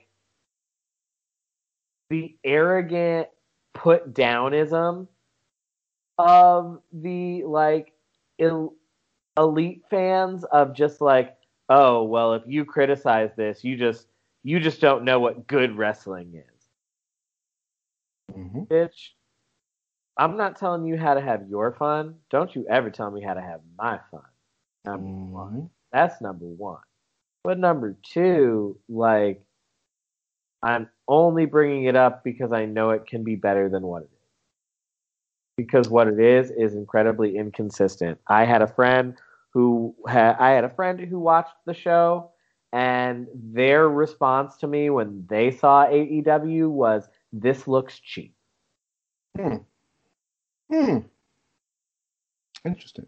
[2.09, 3.29] the arrogant
[3.75, 5.09] put downism
[6.17, 7.93] of the like
[8.39, 8.77] el-
[9.37, 11.37] elite fans of just like
[11.69, 14.07] oh well if you criticize this you just
[14.45, 18.35] you just don't know what good wrestling is.
[18.35, 19.11] Hmm bitch
[20.17, 22.15] i'm not telling you how to have your fun.
[22.31, 24.23] Don't you ever tell me how to have my fun
[24.89, 25.71] number one Mhm.
[25.93, 26.83] that's number one.
[27.45, 29.45] But number two, like,
[30.63, 34.11] I'm only bringing it up because I know it can be better than what it
[34.13, 34.19] is.
[35.57, 38.19] Because what it is is incredibly inconsistent.
[38.27, 39.17] I had a friend
[39.51, 42.31] who ha- I had a friend who watched the show,
[42.73, 48.35] and their response to me when they saw AEW was, "This looks cheap."
[49.37, 49.57] Hmm.
[50.71, 50.99] Hmm.
[52.65, 53.07] Interesting.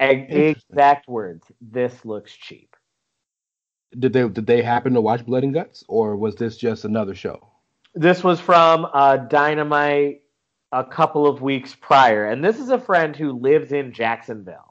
[0.00, 1.44] Exact words.
[1.60, 2.74] This looks cheap.
[3.98, 7.14] Did they did they happen to watch Blood and Guts, or was this just another
[7.14, 7.48] show?
[7.94, 10.22] This was from uh, Dynamite
[10.72, 14.70] a couple of weeks prior, and this is a friend who lives in Jacksonville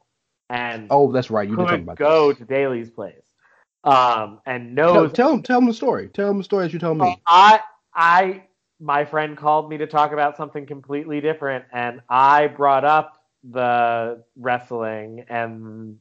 [0.49, 1.47] and Oh, that's right.
[1.47, 2.39] You did talk could about go this.
[2.39, 3.21] to Daily's place,
[3.83, 5.13] um, and Tell, knows.
[5.13, 6.07] tell him tell him the story.
[6.09, 7.21] Tell him the story as you tell me.
[7.27, 7.59] I,
[7.93, 8.43] I,
[8.79, 14.23] my friend called me to talk about something completely different, and I brought up the
[14.35, 15.97] wrestling and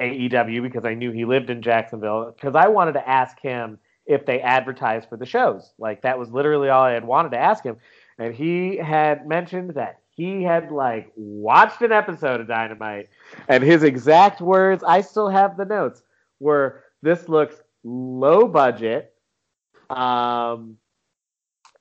[0.00, 4.26] AEW because I knew he lived in Jacksonville because I wanted to ask him if
[4.26, 5.72] they advertised for the shows.
[5.78, 7.76] Like that was literally all I had wanted to ask him.
[8.18, 13.08] And he had mentioned that he had like watched an episode of Dynamite
[13.48, 16.02] and his exact words, I still have the notes,
[16.40, 19.14] were this looks low budget.
[19.88, 20.76] Um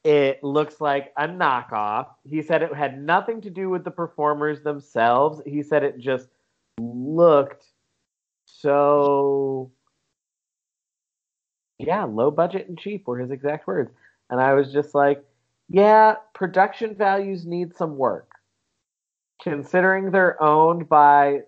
[0.04, 2.08] it looks like a knockoff.
[2.24, 5.42] He said it had nothing to do with the performers themselves.
[5.46, 6.30] He said it just
[6.80, 7.66] looked
[8.46, 9.72] so
[11.80, 13.92] yeah, low budget and cheap were his exact words.
[14.30, 15.24] And I was just like,
[15.70, 18.32] yeah, production values need some work.
[19.42, 21.42] Considering they're owned by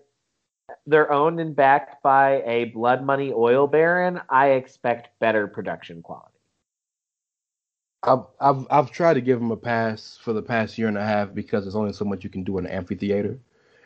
[0.86, 6.33] they're owned and backed by a blood money oil baron, I expect better production quality.
[8.04, 11.04] I've I've I've tried to give him a pass for the past year and a
[11.04, 13.38] half because there's only so much you can do in an amphitheater.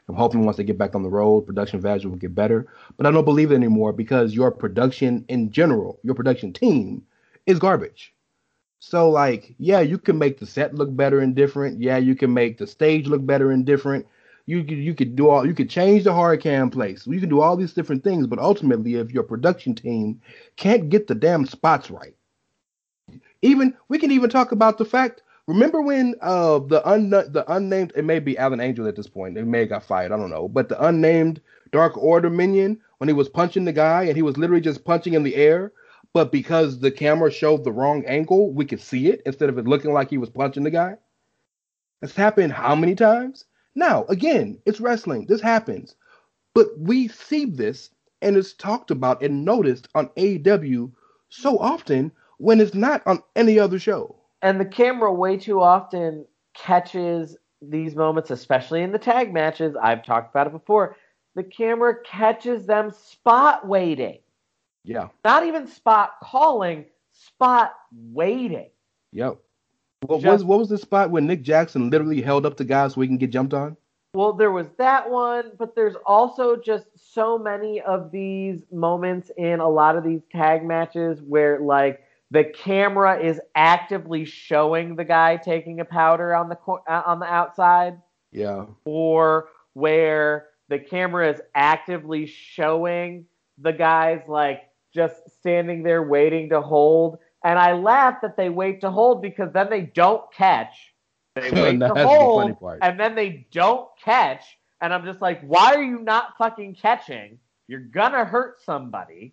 [0.09, 2.66] I'm hoping once they get back on the road, production values will get better.
[2.96, 7.04] But I don't believe it anymore because your production in general, your production team,
[7.46, 8.14] is garbage.
[8.81, 11.83] So like, yeah, you can make the set look better and different.
[11.83, 14.07] Yeah, you can make the stage look better and different.
[14.46, 17.07] You could you could do all you could change the hard cam place.
[17.07, 20.22] You can do all these different things, but ultimately, if your production team
[20.57, 22.16] can't get the damn spots right,
[23.42, 25.22] even we can even talk about the fact.
[25.46, 29.38] Remember when uh the un the unnamed it may be Alan Angel at this point.
[29.38, 30.12] It may have got fired.
[30.12, 30.48] I don't know.
[30.48, 34.37] But the unnamed Dark Order minion when he was punching the guy and he was
[34.37, 35.72] literally just punching in the air.
[36.12, 39.66] But because the camera showed the wrong angle, we could see it instead of it
[39.66, 40.96] looking like he was punching the guy.
[42.03, 43.44] It's happened how many times?
[43.74, 45.27] Now, again, it's wrestling.
[45.27, 45.94] This happens.
[46.55, 47.90] But we see this
[48.22, 50.90] and it's talked about and noticed on AEW
[51.29, 54.14] so often when it's not on any other show.
[54.42, 56.24] and the camera way too often
[56.55, 59.74] catches these moments, especially in the tag matches.
[59.81, 60.96] I've talked about it before.
[61.35, 64.18] The camera catches them spot waiting,
[64.85, 65.09] Yeah.
[65.24, 67.75] not even spot calling, spot
[68.13, 68.71] waiting.
[69.13, 69.38] Yep.
[70.06, 72.87] What Just- was what was the spot where Nick Jackson literally held up the guy
[72.88, 73.77] so he can get jumped on?
[74.15, 79.58] Well, there was that one, but there's also just so many of these moments in
[79.60, 85.37] a lot of these tag matches where like the camera is actively showing the guy
[85.37, 88.00] taking a powder on the cor- uh, on the outside.
[88.31, 88.66] Yeah.
[88.85, 93.24] or where the camera is actively showing
[93.56, 97.18] the guys like just standing there waiting to hold.
[97.42, 100.92] And I laugh that they wait to hold because then they don't catch.
[101.37, 102.81] They wait to the hold, funny part.
[102.83, 104.44] and then they don't catch.
[104.83, 107.38] And I'm just like, why are you not fucking catching?
[107.66, 109.33] You're gonna hurt somebody.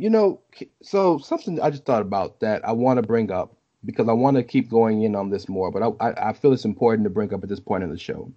[0.00, 0.40] You know,
[0.80, 4.38] so something I just thought about that I want to bring up because I want
[4.38, 7.34] to keep going in on this more, but I, I, feel it's important to bring
[7.34, 8.32] up at this point in the show.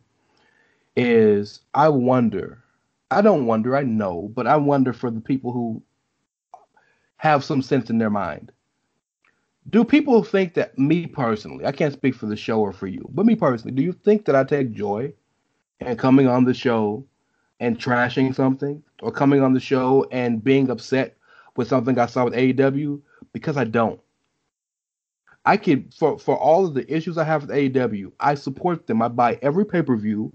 [0.98, 2.62] Is I wonder,
[3.12, 5.82] I don't wonder, I know, but I wonder for the people who
[7.16, 8.52] have some sense in their mind.
[9.70, 13.10] Do people think that me personally, I can't speak for the show or for you,
[13.14, 15.14] but me personally, do you think that I take joy
[15.80, 17.06] in coming on the show
[17.62, 21.16] and trashing something or coming on the show and being upset
[21.56, 23.02] with something I saw with AEW
[23.32, 24.00] because I don't.
[25.46, 29.02] I could for for all of the issues I have with AEW, I support them.
[29.02, 30.32] I buy every pay per view.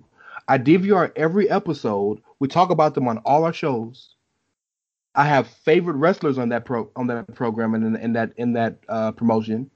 [0.48, 2.20] I DVR every episode.
[2.38, 4.14] We talk about them on all our shows.
[5.14, 8.52] I have favorite wrestlers on that pro on that program and in, in that in
[8.52, 9.70] that uh, promotion.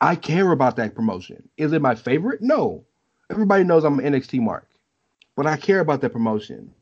[0.00, 1.48] I care about that promotion.
[1.56, 2.40] Is it my favorite?
[2.40, 2.84] No.
[3.30, 4.68] Everybody knows I'm an NXT mark,
[5.36, 6.72] but I care about that promotion.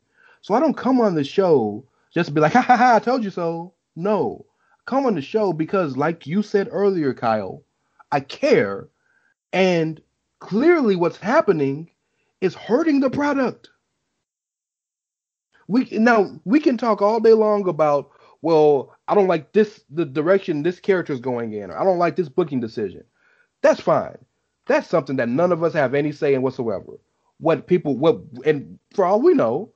[0.41, 1.83] So I don't come on the show
[2.13, 3.73] just to be like, ha ha ha, I told you so.
[3.97, 4.45] No.
[4.85, 7.63] Come on the show because, like you said earlier, Kyle,
[8.11, 8.87] I care.
[9.51, 9.99] And
[10.39, 11.89] clearly, what's happening
[12.39, 13.69] is hurting the product.
[15.67, 20.05] We now we can talk all day long about, well, I don't like this the
[20.05, 23.03] direction this character is going in, or I don't like this booking decision.
[23.63, 24.17] That's fine.
[24.67, 26.99] That's something that none of us have any say in whatsoever.
[27.39, 29.73] What people what and for all we know,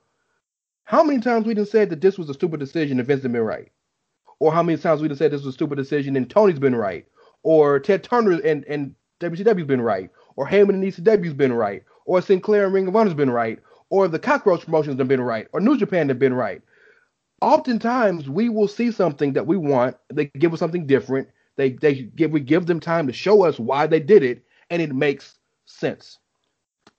[0.84, 3.36] how many times we done said that this was a stupid decision if Vince been
[3.38, 3.72] right?
[4.42, 6.76] Or how many times we have said this was a stupid decision and Tony's been
[6.76, 7.06] right?
[7.44, 10.10] Or Ted Turner and, and WCW's been right?
[10.36, 11.84] Or Heyman and ECW's been right?
[12.06, 13.60] Or Sinclair and Ring of Honor's been right?
[13.92, 15.48] Or the Cockroach promotions have been right?
[15.54, 16.64] Or New Japan have been right?
[17.40, 19.96] Oftentimes we will see something that we want.
[20.12, 21.28] They give us something different.
[21.58, 24.82] They they give we give them time to show us why they did it, and
[24.82, 26.18] it makes sense.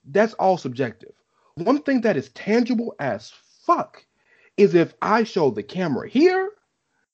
[0.04, 1.12] That's all subjective.
[1.56, 3.32] One thing that is tangible as
[3.66, 4.04] fuck
[4.56, 6.52] is if I show the camera here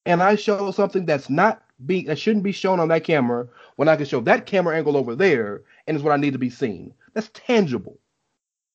[0.06, 3.46] and I show something that's not be that shouldn't be shown on that camera
[3.76, 6.38] when I can show that camera angle over there and is what I need to
[6.38, 6.92] be seen.
[7.14, 7.98] That's tangible.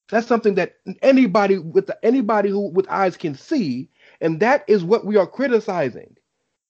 [0.09, 3.89] That's something that anybody with the, anybody who with eyes can see,
[4.21, 6.15] and that is what we are criticizing.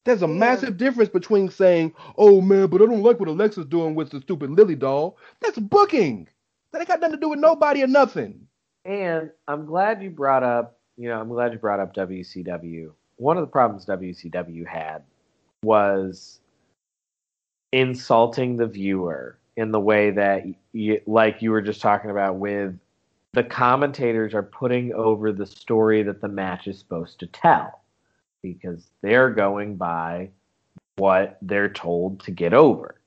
[0.06, 0.34] There's a yeah.
[0.34, 4.22] massive difference between saying, "Oh man, but I don't like what Alexa's doing with the
[4.22, 6.28] stupid Lily doll." That's booking.
[6.72, 8.48] That ain't got nothing to do with nobody or nothing.
[8.86, 12.92] And I'm glad you brought up, you know, I'm glad you brought up WCW
[13.24, 15.02] one of the problems WCW had
[15.64, 16.42] was
[17.72, 20.44] insulting the viewer in the way that
[21.08, 22.78] like you were just talking about with
[23.32, 27.82] the commentators are putting over the story that the match is supposed to tell
[28.42, 30.30] because they're going by
[30.98, 33.00] what they're told to get over.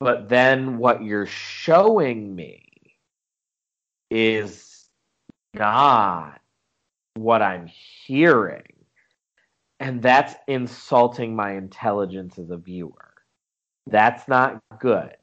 [0.00, 2.64] But then what you're showing me
[4.10, 4.86] is
[5.54, 6.40] not
[7.16, 8.62] what I'm hearing.
[9.80, 13.12] And that's insulting my intelligence as a viewer.
[13.86, 15.16] That's not good.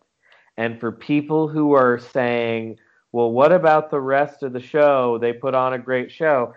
[0.57, 2.77] And for people who are saying,
[3.11, 5.17] well, what about the rest of the show?
[5.17, 6.53] They put on a great show.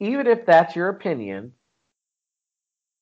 [0.00, 1.52] Even if that's your opinion,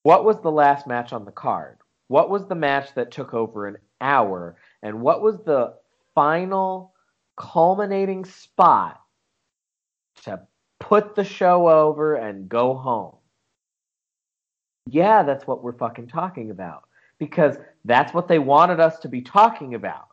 [0.03, 1.79] what was the last match on the card?
[2.09, 4.57] What was the match that took over an hour?
[4.83, 5.74] And what was the
[6.14, 6.95] final
[7.37, 9.01] culminating spot
[10.24, 10.41] to
[10.89, 13.14] put the show over and go home.
[14.91, 16.84] Yeah, that's what we're fucking talking about.
[17.18, 20.09] because that's what they wanted us to be talking about.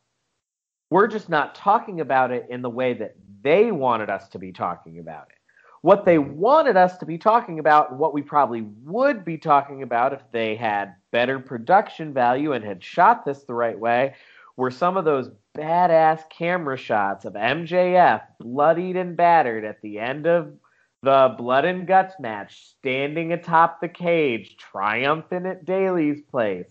[0.89, 4.51] We're just not talking about it in the way that they wanted us to be
[4.51, 5.37] talking about it.
[5.81, 10.13] What they wanted us to be talking about, what we probably would be talking about
[10.13, 14.15] if they had better production value and had shot this the right way,
[14.57, 20.25] were some of those badass camera shots of MJF bloodied and battered at the end
[20.25, 20.53] of
[21.05, 26.65] the blood and guts match, standing atop the cage, triumphant at Daily's place.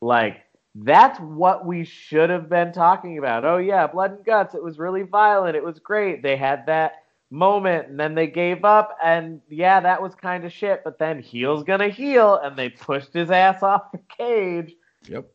[0.00, 0.44] Like,
[0.76, 3.44] that's what we should have been talking about.
[3.44, 4.54] Oh, yeah, blood and guts.
[4.54, 5.56] It was really violent.
[5.56, 6.22] It was great.
[6.22, 8.96] They had that moment and then they gave up.
[9.02, 10.82] And yeah, that was kind of shit.
[10.84, 12.38] But then heel's going to heel.
[12.42, 14.72] And they pushed his ass off the cage.
[15.08, 15.28] Yep.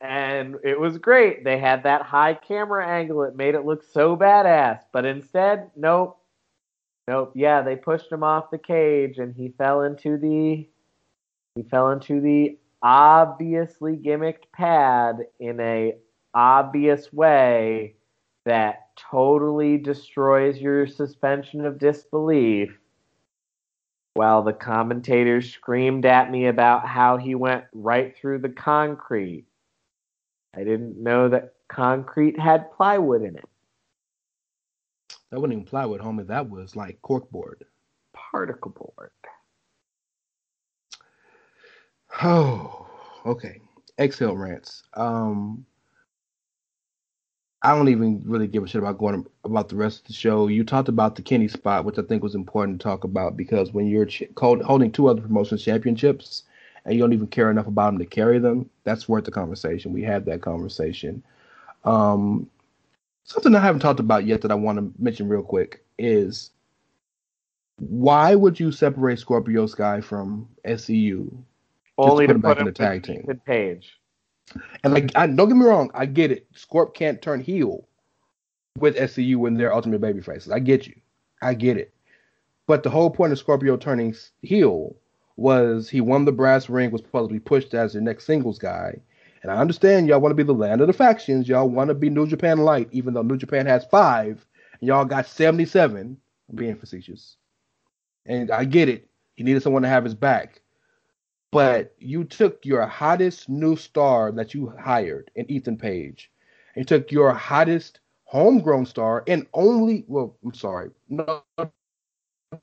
[0.00, 1.42] And it was great.
[1.42, 3.24] They had that high camera angle.
[3.24, 4.82] It made it look so badass.
[4.92, 6.21] But instead, nope.
[7.08, 7.32] Nope.
[7.34, 10.68] Yeah, they pushed him off the cage and he fell into the
[11.54, 15.96] he fell into the obviously gimmicked pad in a
[16.34, 17.96] obvious way
[18.44, 22.76] that totally destroys your suspension of disbelief
[24.14, 29.46] while the commentators screamed at me about how he went right through the concrete.
[30.54, 33.48] I didn't know that concrete had plywood in it.
[35.32, 36.26] That wasn't even plywood, homie.
[36.26, 37.62] That was like corkboard.
[38.12, 39.10] Particle board.
[42.22, 42.86] Oh,
[43.24, 43.58] okay.
[43.98, 44.82] Exhale rants.
[44.92, 45.64] Um,
[47.62, 50.48] I don't even really give a shit about going about the rest of the show.
[50.48, 53.72] You talked about the Kenny spot, which I think was important to talk about because
[53.72, 56.42] when you're ch- holding two other promotions championships
[56.84, 59.94] and you don't even care enough about them to carry them, that's worth the conversation.
[59.94, 61.22] We had that conversation.
[61.84, 62.50] Um,
[63.24, 66.50] something I haven't talked about yet that I want to mention real quick is
[67.78, 71.32] why would you separate Scorpio Sky from SCU?
[71.98, 73.20] Only to put him back him in the tag team.
[73.24, 73.98] Ethan Page.
[74.82, 76.46] And like, I, don't get me wrong, I get it.
[76.54, 77.86] Scorp can't turn heel
[78.78, 80.50] with SCU when they're ultimate baby faces.
[80.50, 80.94] I get you.
[81.42, 81.92] I get it.
[82.66, 84.96] But the whole point of Scorpio turning heel
[85.36, 88.58] was he won the brass ring, was supposed to be pushed as your next singles
[88.58, 89.00] guy.
[89.42, 91.48] And I understand y'all want to be the land of the factions.
[91.48, 94.46] Y'all want to be New Japan Light, even though New Japan has five,
[94.80, 96.16] and y'all got 77.
[96.48, 97.36] I'm being facetious.
[98.26, 99.08] And I get it.
[99.34, 100.62] He needed someone to have his back
[101.52, 106.30] but you took your hottest new star that you hired in Ethan Page,
[106.74, 111.42] and you took your hottest homegrown star and only well, I'm sorry, no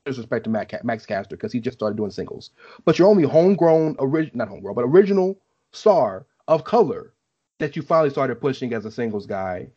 [0.04, 0.50] disrespect to
[0.84, 2.50] Max Caster because he just started doing singles,
[2.84, 5.38] but your only homegrown original, not homegrown, but original
[5.72, 7.14] star of color
[7.60, 9.70] that you finally started pushing as a singles guy,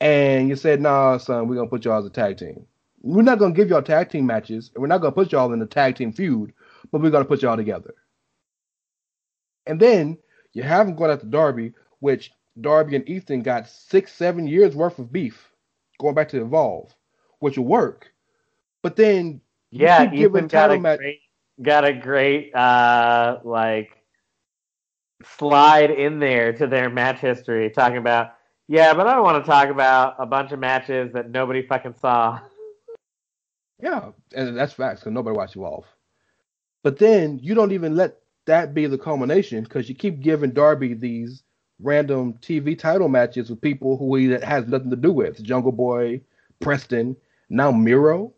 [0.00, 2.66] and you said, "Nah, son, we're gonna put y'all as a tag team.
[3.02, 5.62] We're not gonna give y'all tag team matches, and we're not gonna put y'all in
[5.62, 6.54] a tag team feud,
[6.92, 7.94] but we're gonna put y'all together."
[9.66, 10.18] And then
[10.54, 14.98] you have them going after Darby, which Darby and Ethan got six, seven years worth
[15.00, 15.52] of beef
[16.00, 16.94] going back to Evolve,
[17.40, 18.12] which will work.
[18.82, 19.40] But then
[19.70, 20.98] you Yeah, keep giving Ethan got a match.
[20.98, 21.20] great,
[21.62, 23.90] got a great uh like
[25.38, 28.32] slide in there to their match history, talking about
[28.68, 31.94] yeah, but I don't want to talk about a bunch of matches that nobody fucking
[32.00, 32.40] saw.
[33.80, 35.84] Yeah, and that's facts because nobody watched Evolve.
[36.82, 40.94] But then you don't even let that be the culmination because you keep giving Darby
[40.94, 41.42] these
[41.80, 45.42] random TV title matches with people who he has nothing to do with.
[45.42, 46.20] Jungle Boy,
[46.60, 47.16] Preston,
[47.50, 48.32] now Miro.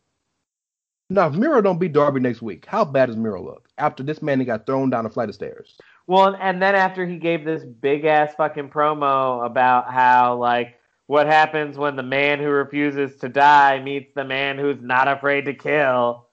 [1.10, 4.22] Now, if Miro don't beat Darby next week, how bad does Miro look after this
[4.22, 5.76] man he got thrown down a flight of stairs?
[6.06, 11.26] Well, and then after he gave this big ass fucking promo about how like what
[11.26, 15.54] happens when the man who refuses to die meets the man who's not afraid to
[15.54, 16.28] kill.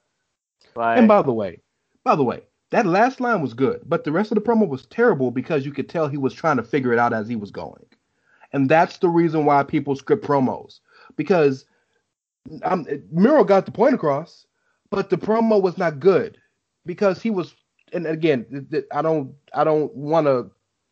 [0.74, 1.60] Like, And by the way,
[2.04, 4.86] by the way, that last line was good, but the rest of the promo was
[4.86, 7.50] terrible because you could tell he was trying to figure it out as he was
[7.50, 7.84] going.
[8.54, 10.80] And that's the reason why people script promos
[11.16, 11.64] because
[12.62, 14.46] um, Miro got the point across,
[14.90, 16.38] but the promo was not good
[16.86, 17.54] because he was.
[17.92, 20.50] And again, I don't, I don't want to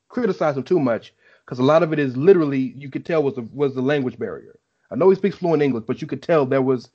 [0.08, 3.34] criticize him too much because a lot of it is literally you could tell was
[3.34, 4.58] the, was the language barrier.
[4.90, 6.90] I know he speaks fluent English, but you could tell there was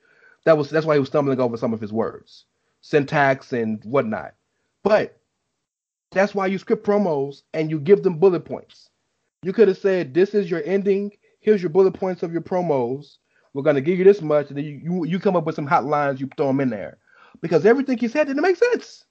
[0.45, 2.45] that was that's why he was stumbling over some of his words,
[2.81, 4.35] syntax and whatnot.
[4.83, 5.17] But
[6.11, 8.89] that's why you script promos and you give them bullet points.
[9.43, 11.11] You could have said, "This is your ending.
[11.39, 13.17] Here's your bullet points of your promos.
[13.53, 15.67] We're gonna give you this much, and then you you, you come up with some
[15.67, 16.21] hot lines.
[16.21, 16.97] You throw them in there
[17.41, 19.05] because everything he said didn't make sense.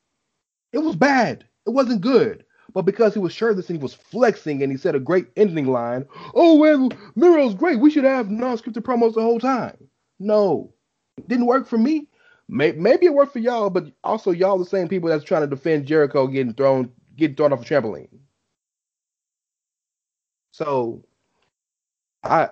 [0.75, 1.45] It was bad.
[1.66, 2.45] It wasn't good.
[2.72, 5.68] But because he was shirtless and he was flexing and he said a great ending
[5.68, 7.79] line, oh well, Miro's great.
[7.79, 9.77] We should have non-scripted promos the whole time.
[10.18, 10.72] No,
[11.16, 12.09] it didn't work for me.
[12.49, 15.87] Maybe it worked for y'all, but also y'all the same people that's trying to defend
[15.87, 18.09] Jericho getting thrown getting thrown off a trampoline.
[20.51, 21.05] So,
[22.25, 22.49] I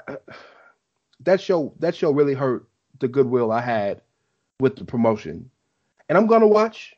[1.21, 2.69] that show that show really hurt
[3.01, 4.01] the goodwill I had
[4.61, 5.51] with the promotion,
[6.09, 6.95] and I'm gonna watch.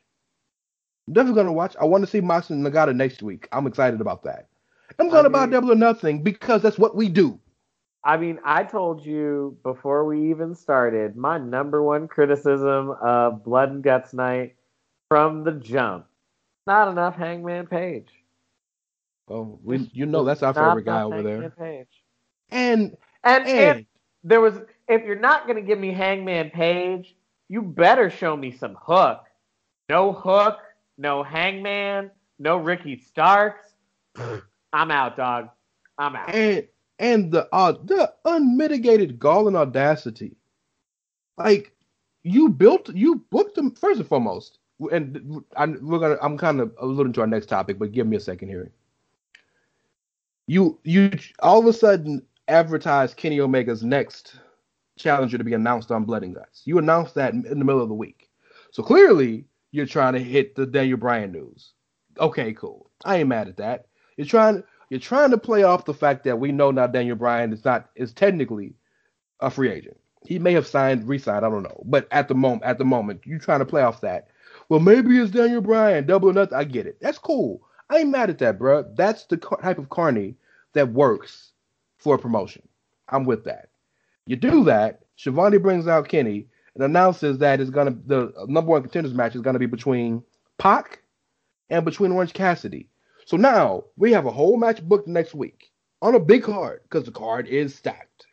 [1.07, 1.75] I'm definitely gonna watch.
[1.79, 3.47] I want to see and Nagata next week.
[3.51, 4.47] I'm excited about that.
[4.99, 7.39] I'm gonna buy mean- Double or Nothing because that's what we do.
[8.03, 13.71] I mean, I told you before we even started, my number one criticism of Blood
[13.71, 14.55] and Guts Night
[15.09, 16.05] from the jump.
[16.67, 18.09] Not enough Hangman Page.
[19.27, 21.49] Oh, we you know that's our Not favorite guy over there.
[21.49, 21.87] Page.
[22.51, 23.85] And And, and if
[24.23, 27.15] there was, if you're not gonna give me Hangman Page,
[27.49, 29.23] you better show me some hook.
[29.89, 30.59] No hook,
[30.97, 33.73] no Hangman, no Ricky Starks.
[34.73, 35.49] I'm out, dog.
[35.97, 36.33] I'm out.
[36.33, 36.67] and
[36.99, 40.35] and the uh the unmitigated gall and audacity.
[41.37, 41.73] Like
[42.23, 44.59] you built you booked them first and foremost.
[44.91, 48.17] And I, we're gonna I'm kind of alluding to our next topic, but give me
[48.17, 48.71] a second here.
[50.47, 54.37] You you all of a sudden advertise Kenny Omega's next
[54.97, 56.61] challenger to be announced on Blood and Guts.
[56.65, 58.29] You announced that in the middle of the week.
[58.71, 59.45] So clearly
[59.75, 61.73] you're trying to hit the Daniel Bryan news.
[62.17, 62.89] Okay, cool.
[63.03, 63.87] I ain't mad at that.
[64.15, 67.51] You're trying you're trying to play off the fact that we know now Daniel Bryan
[67.51, 68.73] is not is technically
[69.41, 69.97] a free agent.
[70.25, 71.83] He may have signed, re-signed, I don't know.
[71.85, 74.29] But at the moment, at the moment, you're trying to play off that.
[74.69, 76.57] Well, maybe it's Daniel Bryan, double or nothing.
[76.57, 76.97] I get it.
[77.01, 77.61] That's cool.
[77.89, 78.85] I ain't mad at that, bro.
[78.95, 80.35] That's the type of carny
[80.73, 81.51] that works
[81.97, 82.67] for a promotion.
[83.09, 83.69] I'm with that.
[84.25, 85.01] You do that.
[85.17, 89.41] Schiavone brings out Kenny and announces that it's gonna the number one contenders match is
[89.41, 90.23] gonna be between
[90.57, 91.01] Pac
[91.69, 92.89] and between Orange Cassidy.
[93.25, 95.71] So now we have a whole match booked next week
[96.01, 98.27] on a big card because the card is stacked,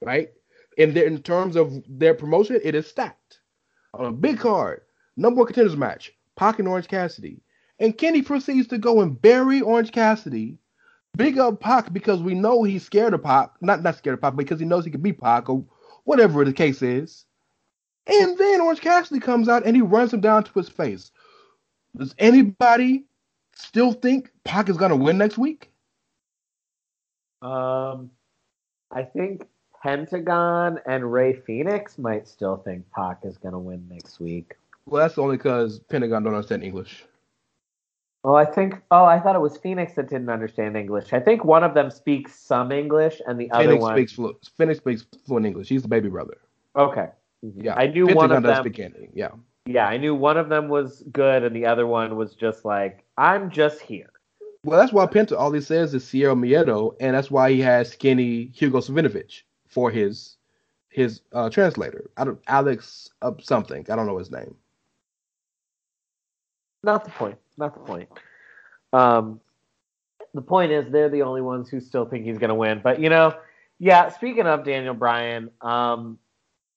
[0.00, 0.30] right?
[0.76, 3.40] In the, in terms of their promotion, it is stacked
[3.94, 4.82] on a big card.
[5.16, 7.40] Number one contenders match: Pac and Orange Cassidy.
[7.80, 10.58] And Kenny proceeds to go and bury Orange Cassidy,
[11.16, 14.36] big up Pac because we know he's scared of Pac, not not scared of Pac
[14.36, 15.64] because he knows he can beat Pac or
[16.04, 17.24] whatever the case is.
[18.08, 21.10] And then Orange Cassidy comes out and he runs him down to his face.
[21.96, 23.04] Does anybody
[23.54, 25.70] still think Pac is gonna win next week?
[27.42, 28.10] Um,
[28.90, 29.46] I think
[29.82, 34.54] Pentagon and Rey Fénix might still think Pac is going to win next week.
[34.86, 37.04] Well, that's only because Pentagon don't understand English.
[38.24, 38.82] Oh, I think.
[38.90, 41.12] Oh, I thought it was Fénix that didn't understand English.
[41.12, 43.94] I think one of them speaks some English, and the other one.
[43.94, 45.68] speaks flu- Fénix speaks fluent English.
[45.68, 46.38] He's the baby brother.
[46.74, 47.08] Okay.
[47.42, 48.66] Yeah, I knew one of them.
[48.66, 49.10] anything.
[49.14, 49.30] Yeah,
[49.66, 53.04] Yeah, I knew one of them was good, and the other one was just like,
[53.16, 54.10] "I'm just here."
[54.64, 57.90] well, that's why Penta all he says is Cero Miedo, and that's why he has
[57.90, 60.36] skinny Hugo Savinovich for his
[60.88, 62.10] his uh, translator.
[62.16, 63.86] I don't Alex uh, something.
[63.90, 64.54] I don't know his name.
[66.82, 67.38] Not the point.
[67.56, 68.08] Not the point.
[68.92, 69.40] Um,
[70.34, 72.80] the point is they're the only ones who still think he's going to win.
[72.82, 73.34] But you know,
[73.78, 74.10] yeah.
[74.10, 76.18] Speaking of Daniel Bryan, um,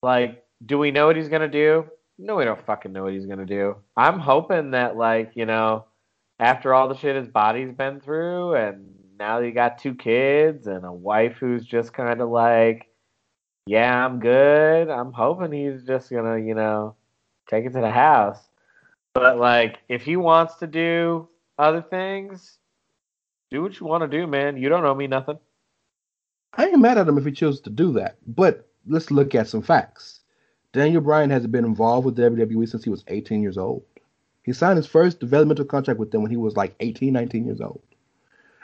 [0.01, 1.85] like, do we know what he's going to do?
[2.17, 3.77] No, we don't fucking know what he's going to do.
[3.97, 5.85] I'm hoping that, like, you know,
[6.39, 10.85] after all the shit his body's been through, and now he got two kids and
[10.85, 12.87] a wife who's just kind of like,
[13.65, 14.89] yeah, I'm good.
[14.89, 16.95] I'm hoping he's just gonna, you know,
[17.49, 18.39] take it to the house.
[19.13, 21.27] But like, if he wants to do
[21.59, 22.57] other things,
[23.51, 24.57] do what you want to do, man.
[24.57, 25.37] You don't owe me nothing.
[26.53, 28.17] I ain't mad at him if he chooses to do that.
[28.25, 30.20] But let's look at some facts.
[30.73, 33.83] Daniel Bryan has been involved with WWE since he was 18 years old.
[34.43, 37.61] He signed his first developmental contract with them when he was like 18, 19 years
[37.61, 37.81] old.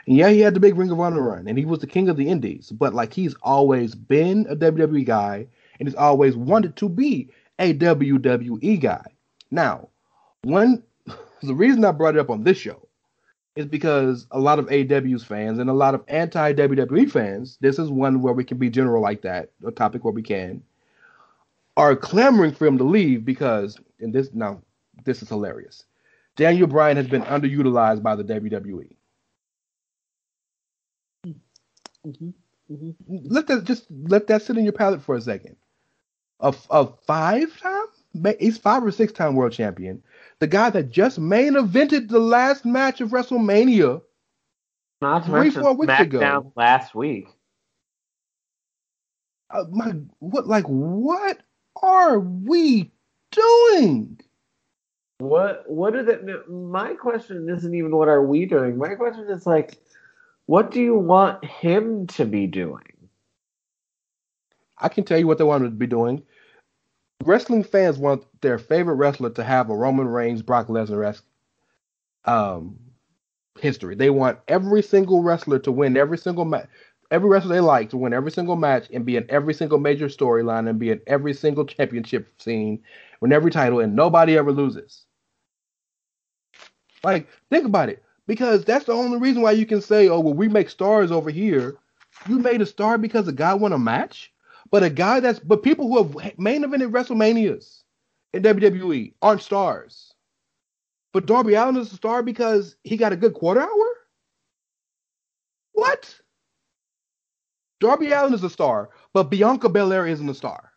[0.06, 2.08] And yeah, he had the big Ring of Honor run, and he was the king
[2.08, 2.70] of the Indies.
[2.70, 5.46] But like, he's always been a WWE guy,
[5.78, 9.04] and he's always wanted to be a WWE guy.
[9.50, 9.88] Now,
[10.42, 10.82] one
[11.42, 12.88] the reason I brought it up on this show
[13.54, 17.78] is because a lot of AW's fans and a lot of anti WWE fans, this
[17.78, 20.62] is one where we can be general like that, a topic where we can,
[21.78, 24.62] are clamoring for him to leave because, and this now,
[25.06, 25.84] this is hilarious.
[26.36, 28.24] Daniel Bryan has been underutilized by the.
[28.24, 28.96] WWE.
[33.08, 35.56] Let that just let that sit in your palate for a second.
[36.40, 37.86] A, a five time,
[38.38, 40.02] he's five or six time world champion.
[40.40, 44.02] The guy that just main evented the last match of WrestleMania
[45.00, 46.52] Not to Three, four weeks ago.
[46.56, 47.28] Last week.
[49.50, 51.38] uh, my what like what
[51.82, 52.90] are we
[53.30, 54.20] doing?
[55.18, 56.24] What what it?
[56.24, 58.78] no, My question isn't even what are we doing.
[58.78, 59.78] My question is like,
[60.46, 62.82] what do you want him to be doing?
[64.78, 66.22] I can tell you what they want to be doing.
[67.24, 71.24] Wrestling fans want their favorite wrestler to have a Roman Reigns, Brock Lesnar esque
[72.24, 72.78] um,
[73.58, 73.96] history.
[73.96, 76.68] They want every single wrestler to win every single match.
[77.10, 80.08] Every wrestler they like to win every single match and be in every single major
[80.08, 82.82] storyline and be in every single championship scene,
[83.20, 85.04] win every title, and nobody ever loses.
[87.02, 88.02] Like, think about it.
[88.26, 91.30] Because that's the only reason why you can say, oh, well, we make stars over
[91.30, 91.78] here.
[92.28, 94.32] You made a star because a guy won a match?
[94.70, 97.84] But a guy that's, but people who have main evented WrestleManias
[98.34, 100.12] in WWE aren't stars.
[101.14, 103.94] But Darby Allin is a star because he got a good quarter hour?
[105.72, 106.20] What?
[107.80, 110.72] Darby Allin is a star, but Bianca Belair isn't a star.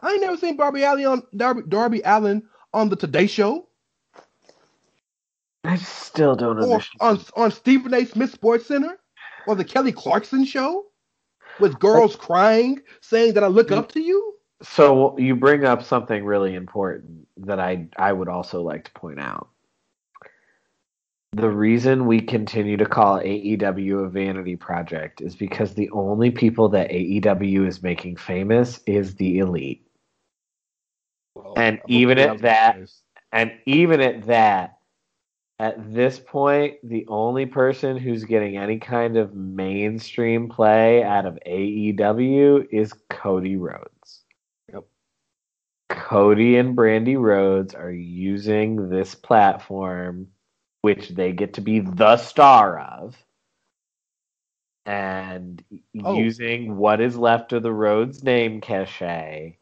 [0.00, 3.68] I ain't never seen Darby Allin on Darby, Darby Allin on the Today Show.
[5.64, 7.00] I still don't or understand.
[7.00, 8.04] on on Stephen A.
[8.04, 8.98] Smith Sports Center
[9.46, 10.86] or the Kelly Clarkson show
[11.58, 14.34] with girls crying saying that I look up to you.
[14.62, 19.20] So you bring up something really important that I I would also like to point
[19.20, 19.48] out.
[21.36, 26.68] The reason we continue to call AEW a vanity project is because the only people
[26.68, 29.84] that AEW is making famous is the elite.
[31.56, 32.78] And even at that,
[33.32, 34.78] and even at that,
[35.58, 41.36] at this point, the only person who's getting any kind of mainstream play out of
[41.44, 44.22] AEW is Cody Rhodes.
[44.72, 44.84] Yep.
[45.88, 50.28] Cody and Brandi Rhodes are using this platform,
[50.84, 53.16] which they get to be the star of,
[54.84, 55.64] and
[56.04, 56.18] Oh.
[56.18, 59.56] using what is left of the Rhodes name cachet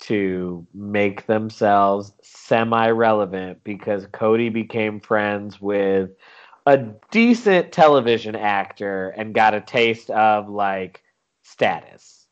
[0.00, 6.10] to make themselves semi-relevant because Cody became friends with
[6.66, 6.76] a
[7.10, 11.02] decent television actor and got a taste of like
[11.42, 12.26] status.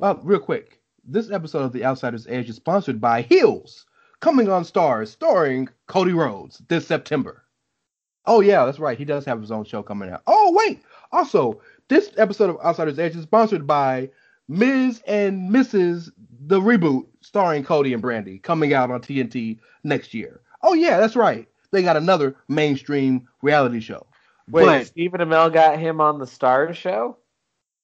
[0.00, 3.86] Well, real quick, this episode of The Outsider's Edge is sponsored by Heels,
[4.24, 7.44] coming on Starz, starring Cody Rhodes this September.
[8.24, 8.96] Oh yeah, that's right.
[8.96, 10.22] He does have his own show coming out.
[10.26, 10.80] Oh wait,
[11.12, 14.08] also this episode of Outsider's Edge is sponsored by
[14.48, 16.10] Miz and Mrs.
[16.46, 20.40] The Reboot, starring Cody and Brandi, coming out on TNT next year.
[20.62, 21.46] Oh yeah, that's right.
[21.70, 24.06] They got another mainstream reality show.
[24.48, 27.18] Wait, But Stephen Amell got him on the Starz show?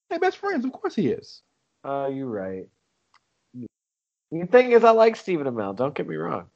[0.09, 1.43] Hey, best friends, of course he is.
[1.84, 2.66] Oh, you're right.
[4.32, 5.76] The thing is, I like Stephen Amell.
[5.76, 6.46] Don't get me wrong.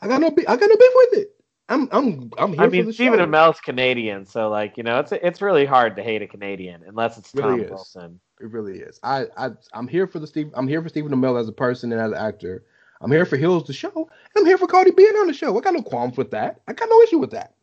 [0.00, 1.34] I got no, be- I got no beef with it.
[1.68, 3.26] I'm, I'm, I'm here I mean, Stephen show.
[3.26, 7.16] Amell's Canadian, so like you know, it's it's really hard to hate a Canadian unless
[7.16, 7.70] it's Tom Really is.
[7.70, 8.20] Wilson.
[8.40, 9.00] It really is.
[9.02, 10.50] I, I I'm here for the Steve.
[10.54, 12.64] I'm here for Stephen Amell as a person and as an actor.
[13.00, 13.90] I'm here for Heels the show.
[13.94, 15.56] And I'm here for Cody being on the show.
[15.56, 16.60] I got no qualms with that.
[16.68, 17.54] I got no issue with that.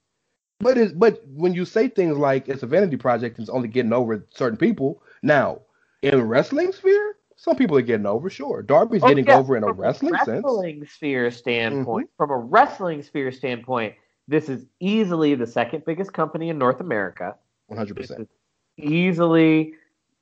[0.59, 3.67] But it's but when you say things like it's a vanity project and it's only
[3.67, 5.03] getting over certain people.
[5.21, 5.61] Now,
[6.01, 8.29] in wrestling sphere, some people are getting over.
[8.29, 10.27] Sure, Darby's Oh, getting yeah, over in a from wrestling, sense.
[10.27, 10.45] Mm-hmm.
[10.45, 13.95] wrestling sphere standpoint, from a wrestling sphere standpoint,
[14.27, 17.35] this is easily the second biggest company in North America.
[17.67, 18.29] One hundred percent.
[18.77, 19.73] easily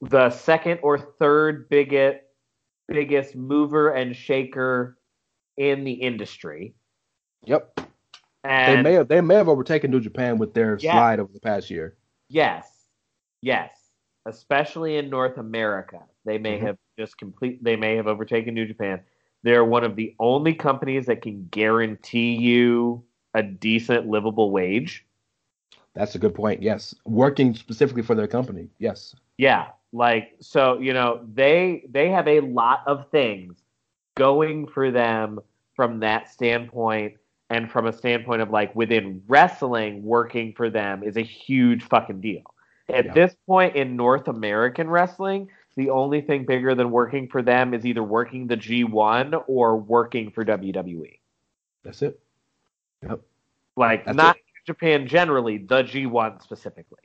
[0.02, 2.20] the second or third biggest
[2.88, 4.98] biggest mover and shaker
[5.58, 6.76] in the industry.
[7.46, 7.80] Yep.
[8.44, 10.94] They may have they may have overtaken New Japan with their Yeah.
[10.94, 11.98] slide over the past year.
[12.30, 12.70] yes,
[13.42, 13.72] yes,
[14.26, 16.62] especially in North America, they may Mhm.
[16.62, 17.64] have just complete.
[17.64, 19.00] They may have overtaken New Japan.
[19.44, 25.06] They're one of the only companies that can guarantee you a decent livable wage.
[25.94, 26.62] That's a good point.
[26.62, 28.70] Yes, working specifically for their company.
[28.80, 29.16] Yes.
[29.38, 33.62] Yeah, like so, you know, they they have a lot of things
[34.16, 35.40] going for them
[35.76, 37.14] from that standpoint
[37.52, 42.22] and from a standpoint of like within wrestling working for them is a huge fucking
[42.22, 42.44] deal.
[42.90, 43.14] At Yeah.
[43.14, 47.86] this point in North American wrestling, the only thing bigger than working for them is
[47.86, 51.20] either working the G1 or working for WWE.
[51.84, 52.20] That's it.
[53.04, 53.22] Yep.
[53.76, 57.04] Like That's not Japan generally, the G1 specifically.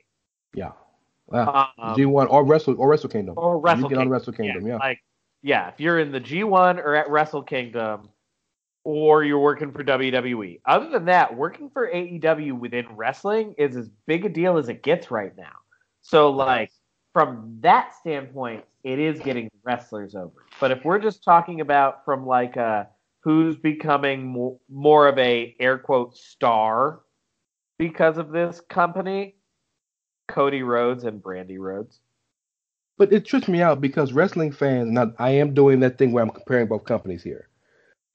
[0.55, 0.71] Yeah.
[1.27, 1.69] Wow.
[1.77, 3.35] Um, G1 or Wrestle or Wrestle Kingdom.
[3.37, 4.77] or Wrestle you get on Wrestle Kingdom, yeah.
[4.77, 5.03] Like,
[5.43, 8.09] yeah, if you're in the G1 or at Wrestle Kingdom,
[8.85, 10.59] or you're working for WWE.
[10.65, 14.83] Other than that, working for AEW within wrestling is as big a deal as it
[14.83, 15.53] gets right now.
[16.01, 16.69] So, like,
[17.13, 20.45] from that standpoint, it is getting wrestlers over.
[20.59, 22.85] But if we're just talking about from like uh,
[23.21, 27.01] who's becoming more, more of a air quote star
[27.77, 29.35] because of this company,
[30.27, 31.99] Cody Rhodes and Brandi Rhodes.
[32.97, 36.23] But it trips me out because wrestling fans, now I am doing that thing where
[36.23, 37.49] I'm comparing both companies here.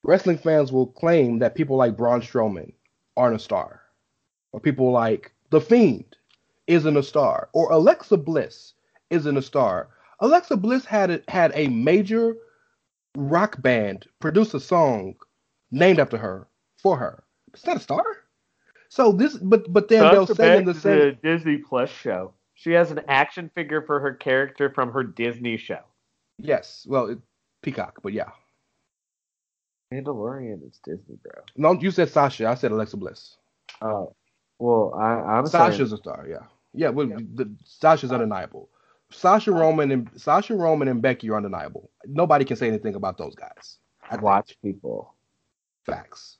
[0.03, 2.73] Wrestling fans will claim that people like Braun Strowman
[3.17, 3.81] aren't a star,
[4.53, 6.15] or people like The Fiend
[6.67, 8.73] isn't a star, or Alexa Bliss
[9.09, 9.89] isn't a star.
[10.19, 12.35] Alexa Bliss had a, had a major
[13.15, 15.15] rock band produce a song
[15.71, 16.47] named after her
[16.77, 17.23] for her.
[17.53, 18.03] It's not a star.
[18.89, 21.17] So this, but but then they'll say in the Banks is a same.
[21.21, 22.33] Disney Plus show.
[22.55, 25.79] She has an action figure for her character from her Disney show.
[26.37, 27.19] Yes, well, it,
[27.61, 28.31] Peacock, but yeah.
[29.93, 31.43] Mandalorian is Disney, bro.
[31.55, 32.47] No, you said Sasha.
[32.47, 33.37] I said Alexa Bliss.
[33.81, 34.13] Oh,
[34.59, 36.27] well, I, I'm Sasha's saying, a star.
[36.29, 36.89] Yeah, yeah.
[36.89, 38.69] Well, The, Sasha's undeniable.
[39.11, 39.59] Sasha oh.
[39.59, 41.89] Roman and Sasha Roman and Becky are undeniable.
[42.05, 43.77] Nobody can say anything about those guys.
[44.09, 45.13] I watch people.
[45.85, 46.37] facts.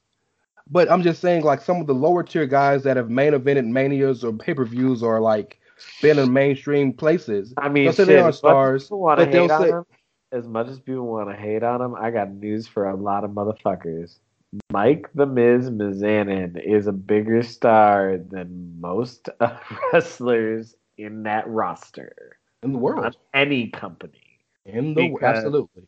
[0.71, 3.65] But I'm just saying, like some of the lower tier guys that have main evented
[3.65, 5.59] manias or pay per views or like
[6.01, 7.53] been in mainstream places.
[7.57, 9.51] I mean, shit, they as are much as stars, people want to but they'll hate
[9.51, 9.97] on say
[10.31, 13.23] as much as people want to hate on him, I got news for a lot
[13.23, 14.19] of motherfuckers.
[14.71, 19.29] Mike the Miz Mizanin is a bigger star than most
[19.93, 24.13] wrestlers in that roster in the world, any company.
[24.65, 25.87] in the because- absolutely.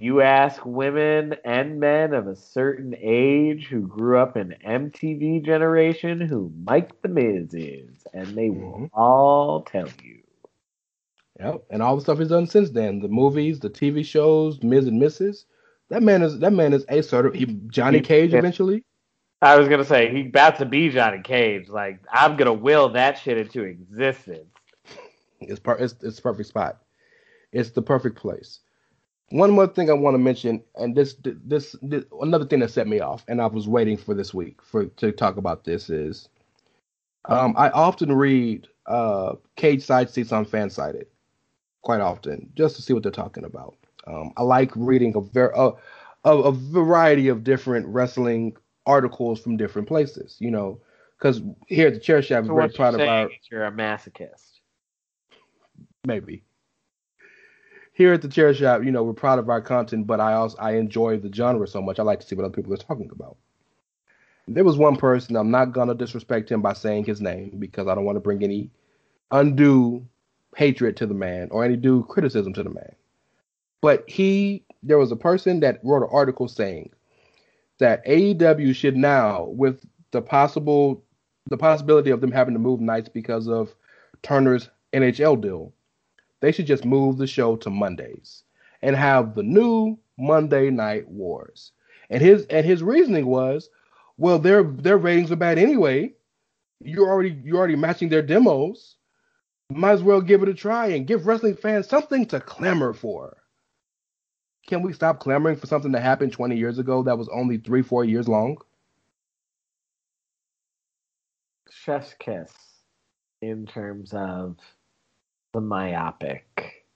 [0.00, 6.20] You ask women and men of a certain age who grew up in MTV generation
[6.20, 8.90] who Mike the Miz is, and they will Mhm.
[8.92, 10.18] all tell you.
[11.40, 14.86] Yep, and all the stuff he's done since then, the movies, the TV shows, Miz
[14.86, 15.46] and Mrs.
[15.88, 18.84] That man is that man is a sort of he, Johnny Cage eventually.
[19.40, 21.68] I was gonna say he about to be Johnny Cage.
[21.68, 24.52] Like I'm gonna will that shit into existence.
[25.40, 26.82] It's per, it's it's the perfect spot.
[27.52, 28.60] It's the perfect place.
[29.30, 32.88] One more thing I want to mention, and this, this this another thing that set
[32.88, 36.28] me off, and I was waiting for this week for to talk about this is,
[37.26, 41.06] um, I often read uh cage side seats on Fansided,
[41.82, 43.76] quite often, just to see what they're talking about.
[44.06, 45.72] Um, I like reading a ver a,
[46.24, 50.80] a, a variety of different wrestling articles from different places, you know,
[51.18, 54.47] because here at the Chair Shop, So we're very proud of our you're a masochist.
[56.08, 56.42] Maybe.
[57.92, 60.56] Here at the chair shop, you know, we're proud of our content, but I also
[60.58, 62.00] I enjoy the genre so much.
[62.00, 63.36] I like to see what other people are talking about.
[64.48, 67.94] There was one person, I'm not gonna disrespect him by saying his name because I
[67.94, 68.70] don't want to bring any
[69.30, 70.06] undue
[70.56, 72.94] hatred to the man or any due criticism to the man.
[73.80, 76.90] But he there was a person that wrote an article saying
[77.78, 81.04] that AEW should now, with the possible
[81.48, 83.74] the possibility of them having to move nights because of
[84.22, 85.72] Turner's NHL deal,
[86.40, 88.44] they should just move the show to Mondays
[88.82, 91.72] and have the new Monday Night Wars.
[92.10, 93.68] And his and his reasoning was,
[94.16, 96.12] well, their their ratings are bad anyway.
[96.80, 98.96] You're already you're already matching their demos.
[99.70, 103.36] Might as well give it a try and give wrestling fans something to clamor for.
[104.66, 107.82] Can we stop clamoring for something that happened 20 years ago that was only three,
[107.82, 108.58] four years long?
[111.70, 112.52] Chef's kiss
[113.40, 114.56] in terms of
[115.52, 116.86] the myopic,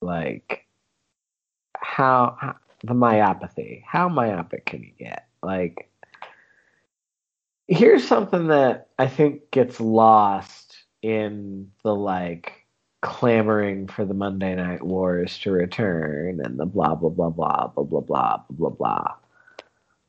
[0.00, 0.66] like
[1.76, 3.82] how, how the myopathy.
[3.84, 5.28] How myopic can you get?
[5.42, 5.90] Like,
[7.68, 12.66] here's something that I think gets lost in the like
[13.02, 17.84] clamoring for the Monday Night Wars to return and the blah blah blah blah blah
[17.84, 19.14] blah blah blah blah blah.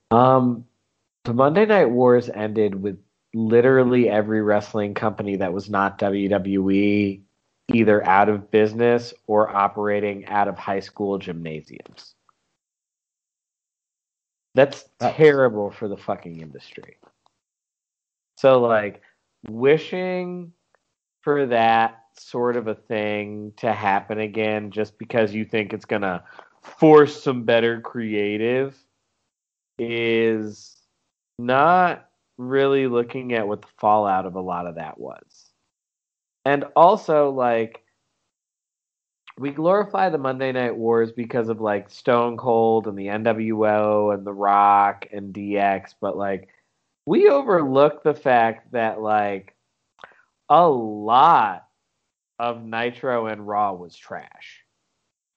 [0.09, 0.65] Um,
[1.23, 2.97] the Monday Night Wars ended with
[3.37, 7.21] literally every wrestling company that was not WWE
[7.71, 12.15] either out of business or operating out of high school gymnasiums.
[14.55, 16.97] That's terrible for the fucking industry.
[18.37, 19.01] So like
[19.47, 20.51] wishing
[21.21, 26.01] for that sort of a thing to happen again just because you think it's going
[26.01, 26.23] to
[26.79, 28.75] force some better creative
[29.77, 30.75] is
[31.37, 32.06] not
[32.37, 35.51] really looking at what the fallout of a lot of that was.
[36.45, 37.83] And also, like,
[39.37, 44.25] we glorify the Monday Night Wars because of like Stone Cold and the NWO and
[44.25, 46.49] The Rock and DX, but like,
[47.05, 49.55] we overlook the fact that like
[50.49, 51.65] a lot
[52.39, 54.63] of Nitro and Raw was trash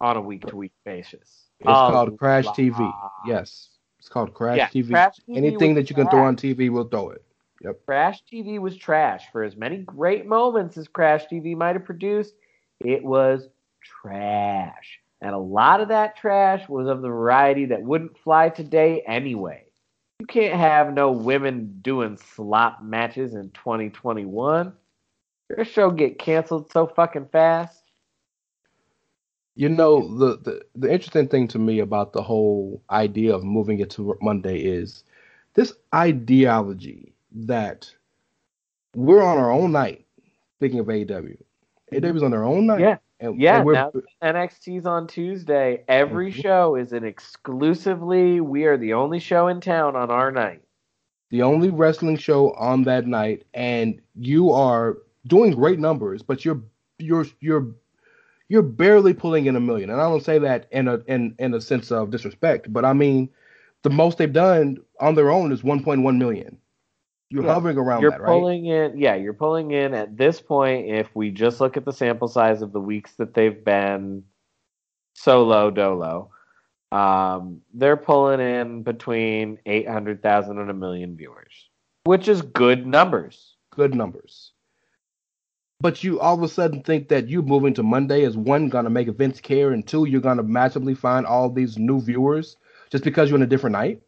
[0.01, 1.47] on a week to week basis.
[1.61, 2.57] It's called Crash lot.
[2.57, 2.93] TV.
[3.27, 3.69] Yes.
[4.01, 4.91] It's called Crash Yeah, TV.
[4.91, 6.35] Crash TV Anything that you can throw on.
[6.35, 7.23] TV, we'll throw it.
[7.63, 7.85] Yep.
[7.85, 9.25] Crash TV was trash.
[9.31, 12.35] For as many great moments as Crash TV might have produced,
[12.81, 13.49] it was
[13.83, 15.01] trash.
[15.21, 19.65] And a lot of that trash was of the variety that wouldn't fly today anyway.
[20.19, 24.73] You can't have no women doing slop matches in 2021.
[25.55, 27.83] Your show get canceled so fucking fast.
[29.61, 33.79] You know, the, the the interesting thing to me about the whole idea of moving
[33.81, 35.05] it to Monday is
[35.53, 37.95] this ideology that
[38.97, 40.07] we're on our own night.
[40.57, 41.37] Speaking of AEW,
[41.93, 42.81] AEW's on their own night.
[42.81, 42.97] Yeah.
[43.21, 43.93] and, Yeah, and we're, now
[44.23, 45.85] NXT's on Tuesday.
[45.89, 46.43] Every Mhm.
[46.43, 50.63] show is an exclusively we are the only show in town on our night.
[51.29, 54.97] the only wrestling show on that night, and you are
[55.27, 56.63] doing great numbers, but you're
[56.99, 57.75] you're you're
[58.51, 59.91] you're barely pulling in a million.
[59.91, 62.93] And I don't say that in a in in a sense of disrespect, but I
[62.93, 63.31] mean
[63.83, 66.59] the most they've done on their own is 1.1 million.
[67.31, 67.55] You're Yeah.
[67.55, 68.27] hovering around you're that, right?
[68.27, 71.93] pulling in yeah you're pulling in at this point if we just look at the
[71.93, 74.25] sample size of the weeks that they've been
[75.15, 76.31] solo dolo
[76.91, 81.71] um, they're pulling in between 800000 and a million viewers
[82.05, 84.53] which is good numbers Good numbers.
[85.81, 88.91] But you all of a sudden think that you moving to Monday is one gonna
[88.91, 92.57] make Vince care, and two you're gonna massively find all these new viewers
[92.91, 94.03] just because you're in a different night.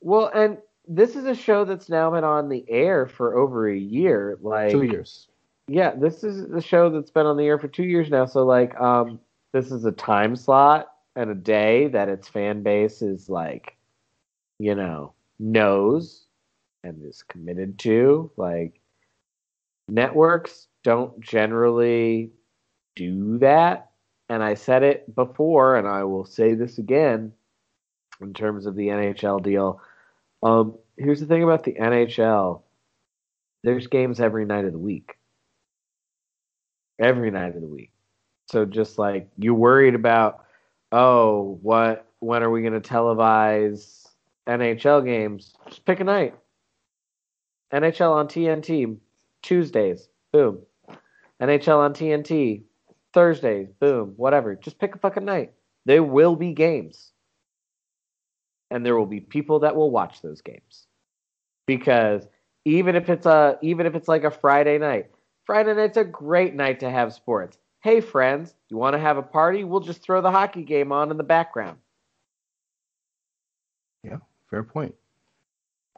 [0.00, 3.76] well and this is a show that's now been on the air for over a
[3.76, 5.28] year like Two years.
[5.66, 8.44] yeah this is the show that's been on the air for two years now so
[8.44, 9.20] like um
[9.52, 13.76] this is a time slot and a day that its fan base is like
[14.58, 16.26] you know knows
[16.84, 18.77] and is committed to like
[19.88, 22.30] networks don't generally
[22.96, 23.90] do that
[24.28, 27.32] and i said it before and i will say this again
[28.20, 29.80] in terms of the nhl deal
[30.42, 32.62] um here's the thing about the nhl
[33.64, 35.18] there's games every night of the week
[36.98, 37.92] every night of the week.
[38.46, 40.44] So just like you're worried about,
[40.92, 44.06] oh, what when are we going to televise
[44.48, 45.54] NHL games?
[45.68, 46.34] Just pick a night.
[47.72, 48.96] NHL on TNT
[49.42, 50.60] Tuesdays, boom.
[51.40, 52.62] NHL on TNT
[53.12, 54.14] Thursdays, boom.
[54.16, 54.54] Whatever.
[54.54, 55.52] Just pick a fucking night.
[55.86, 57.12] There will be games.
[58.70, 60.86] And there will be people that will watch those games.
[61.66, 62.26] Because
[62.64, 65.10] even if it's a even if it's like a Friday night,
[65.46, 67.56] Friday night's a great night to have sports.
[67.82, 69.64] Hey, friends, you want to have a party?
[69.64, 71.78] We'll just throw the hockey game on in the background.
[74.04, 74.18] Yeah,
[74.50, 74.94] fair point.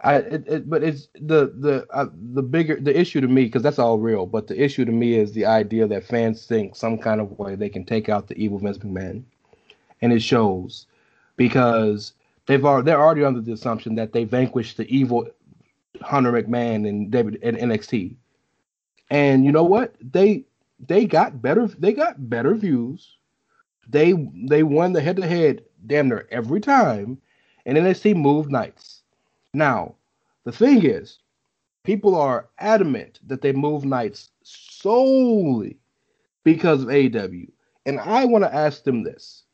[0.02, 3.62] I it, it, but it's the the uh, the bigger the issue to me because
[3.62, 4.26] that's all real.
[4.26, 7.54] But the issue to me is the idea that fans think some kind of way
[7.54, 9.22] they can take out the evil Vince McMahon,
[10.00, 10.86] and it shows
[11.36, 12.14] because
[12.46, 15.28] they've already they're already under the assumption that they vanquished the evil
[16.00, 18.14] Hunter McMahon and David and NXT,
[19.10, 20.44] and you know what they
[20.86, 23.18] they got better they got better views.
[23.86, 27.18] They they won the head to head damn near every time,
[27.66, 28.99] and NXT moved nights.
[29.52, 29.94] Now,
[30.44, 31.18] the thing is,
[31.84, 35.78] people are adamant that they move nights solely
[36.44, 37.50] because of AEW.
[37.86, 39.44] And I want to ask them this.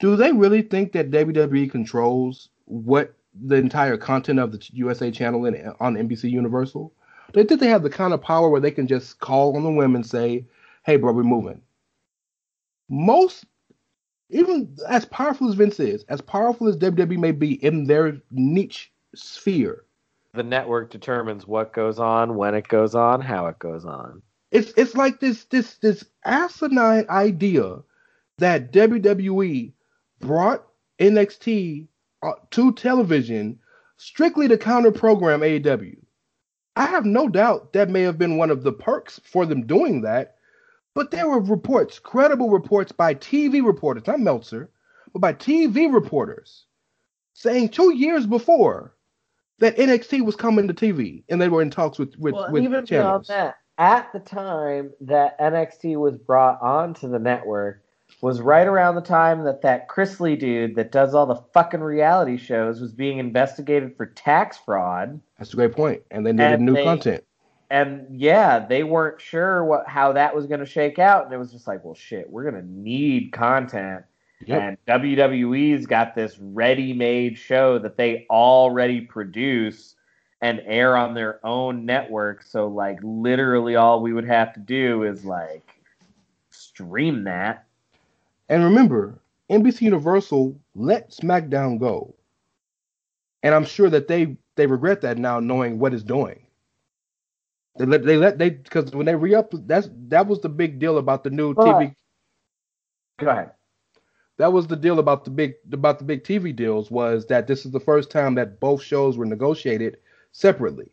[0.00, 5.46] Do they really think that WWE controls what the entire content of the USA channel
[5.46, 6.92] in, on NBC Universal?
[7.32, 9.70] They think they have the kind of power where they can just call on the
[9.70, 10.46] women and say,
[10.84, 11.62] hey, bro, we're moving.
[12.88, 13.46] Most
[14.30, 18.90] even as powerful as Vince is, as powerful as WWE may be in their niche
[19.14, 19.84] sphere,
[20.32, 24.22] The network determines what goes on, when it goes on, how it goes on.
[24.50, 27.78] it's it's like this this this asinine idea
[28.38, 29.72] that WWE
[30.20, 30.66] brought
[30.98, 31.86] NXT
[32.22, 33.58] uh, to television
[33.96, 35.96] strictly to counter program AEW.
[36.76, 40.02] I have no doubt that may have been one of the perks for them doing
[40.02, 40.33] that,
[40.94, 44.70] but there were reports, credible reports by TV reporters, not Meltzer,
[45.12, 46.64] but by TV reporters,
[47.34, 48.94] saying two years before
[49.58, 52.64] that NXT was coming to TV and they were in talks with with, well, with
[52.64, 53.26] even channels.
[53.28, 57.82] that, at the time that NXT was brought onto the network
[58.20, 62.36] was right around the time that that Chrisley dude that does all the fucking reality
[62.36, 65.20] shows was being investigated for tax fraud.
[65.38, 66.02] That's a great point.
[66.10, 67.24] And they needed And new they- content.
[67.70, 71.38] And yeah, they weren't sure what how that was going to shake out, and it
[71.38, 74.04] was just like, well, shit, we're going to need content.
[74.46, 74.62] Yep.
[74.62, 79.94] And WWE's got this ready-made show that they already produce
[80.42, 82.42] and air on their own network.
[82.42, 85.62] So like literally all we would have to do is like
[86.50, 87.64] stream that.
[88.50, 89.18] And remember,
[89.50, 92.14] NBC Universal let SmackDown go.
[93.42, 96.43] And I'm sure that they they regret that now knowing what it's doing.
[97.76, 100.98] They let they let they because when they re-up that's that was the big deal
[100.98, 101.94] about the new TV
[103.18, 103.50] Go ahead.
[104.38, 107.66] that was the deal about the big about the big TV deals was that this
[107.66, 109.98] is the first time that both shows were negotiated
[110.30, 110.88] separately.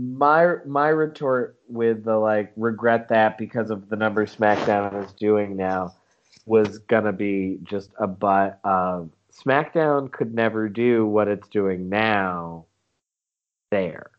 [0.00, 5.56] My my retort with the like regret that because of the number SmackDown is doing
[5.56, 5.94] now
[6.46, 12.66] was gonna be just a but of SmackDown could never do what it's doing now
[13.70, 14.10] there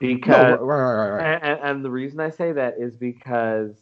[0.00, 3.76] because no, right, right, right, and, and the reason I say that is because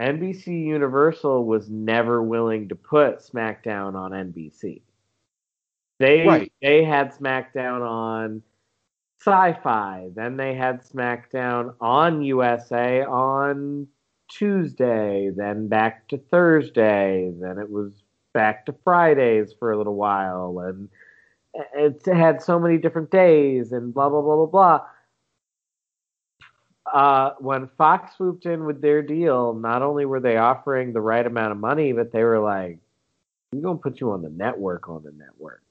[0.00, 4.80] NBC Universal was never willing to put SmackDown on NBC.
[5.98, 6.52] They Right.
[6.62, 8.42] they had SmackDown on
[9.20, 13.86] Sci-Fi, then they had SmackDown on USA on
[14.28, 18.02] Tuesday, then back to Thursday, then it was
[18.32, 20.88] back to Fridays for a little while, and
[21.74, 24.80] it had so many different days and blah blah blah blah blah.
[26.92, 31.26] Uh, when Fox swooped in with their deal, not only were they offering the right
[31.26, 32.78] amount of money, but they were like,
[33.52, 35.62] "We're gonna put you on the network on the network."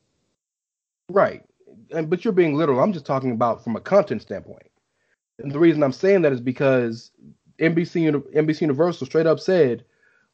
[1.09, 1.43] Right.
[1.91, 2.79] And but you're being literal.
[2.79, 4.69] I'm just talking about from a content standpoint.
[5.39, 7.11] And the reason I'm saying that is because
[7.59, 9.83] NBC NBC Universal straight up said,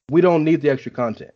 [0.10, 1.34] "We don't need the extra content."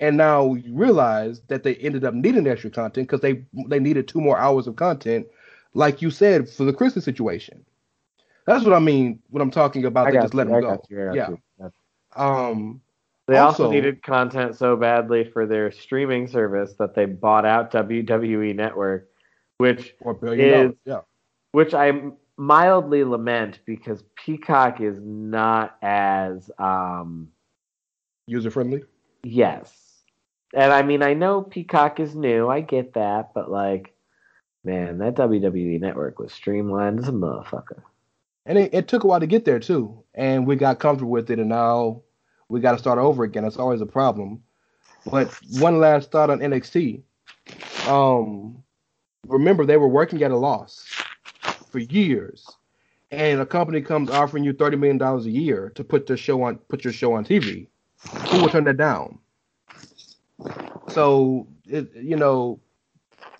[0.00, 4.06] And now you realize that they ended up needing extra content because they they needed
[4.06, 5.26] two more hours of content,
[5.74, 7.64] like you said for the Christmas situation.
[8.46, 10.58] That's what I mean when I'm talking about I they got just let you, them
[10.58, 10.68] I go.
[10.76, 11.28] got you, I got yeah.
[11.60, 11.72] you.
[12.22, 12.80] Um.
[13.28, 17.72] They also, Also- needed content so badly for their streaming service that they bought out
[17.72, 19.08] WWE Network,
[19.58, 20.72] which Or is.
[20.84, 21.00] Yeah.
[21.50, 22.02] which I
[22.36, 27.28] mildly lament because Peacock is not as um
[28.28, 28.84] User friendly.
[29.24, 29.72] yes.
[30.54, 33.92] And I mean I know Peacock is new, I get that, but like
[34.62, 37.82] man, that WWE network was streamlined as a motherfucker.
[38.46, 40.02] And it, it took a while to get there too.
[40.14, 42.02] And we got comfortable with it and now
[42.48, 43.44] we gotta start over again.
[43.44, 44.42] It's always a problem.
[45.10, 45.28] But
[45.58, 47.02] one last thought on NXT.
[47.88, 48.62] Um
[49.26, 50.86] remember they were working at a loss
[51.70, 52.48] for years.
[53.10, 56.42] And a company comes offering you thirty million dollars a year to put their show
[56.42, 57.68] on put your show on TV.
[58.30, 59.18] Who will turn that down?
[60.88, 62.60] So it, you know,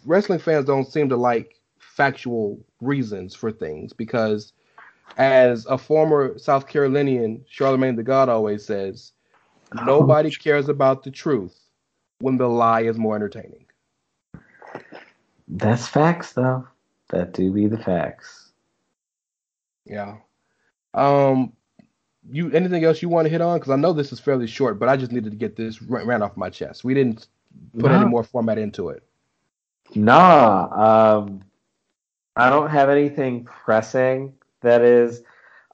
[0.05, 4.53] wrestling fans don't seem to like factual reasons for things because
[5.17, 9.13] as a former South Carolinian, Charlemagne the God always says,
[9.85, 11.59] nobody cares about the truth
[12.21, 13.65] when the lie is more entertaining.
[15.49, 16.67] That's facts though.
[17.11, 18.53] That do be the facts.
[19.85, 20.17] Yeah.
[20.95, 21.53] Um,
[22.29, 23.59] you anything else you want to hit on?
[23.59, 26.03] Because I know this is fairly short, but I just needed to get this ra-
[26.05, 26.83] ran off my chest.
[26.83, 27.29] We didn't
[27.79, 29.05] put any more format into it.
[29.95, 31.45] Nah, um,
[32.35, 34.35] I don't have anything pressing
[34.67, 35.23] that is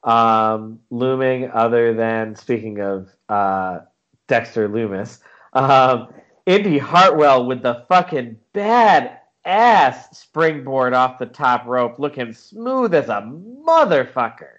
[0.03, 3.79] um, looming other than speaking of uh,
[4.27, 5.19] Dexter Lumis.
[5.53, 6.13] Um,
[6.45, 13.09] Indy Hartwell with the fucking bad ass springboard off the top rope, looking smooth as
[13.09, 14.57] a motherfucker.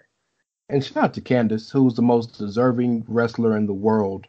[0.69, 4.25] And shout out to Candice, who's the most deserving wrestler in the world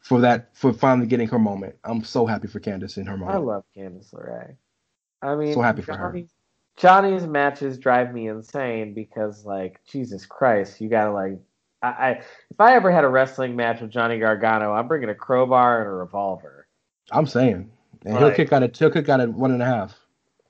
[0.00, 1.76] for that for finally getting her moment.
[1.84, 3.36] I'm so happy for Candice in her moment.
[3.36, 4.56] I love Candice LeRae.
[5.20, 6.22] I mean, So happy for her.
[6.76, 11.38] Johnny- Johnny's matches drive me insane because, like, Jesus Christ, you gotta like,
[11.82, 15.14] I, I if I ever had a wrestling match with Johnny Gargano, I'm bringing a
[15.14, 16.66] crowbar and a revolver.
[17.10, 17.70] I'm saying.
[18.04, 19.98] And he'll kick out at he'll kick out at one and a half.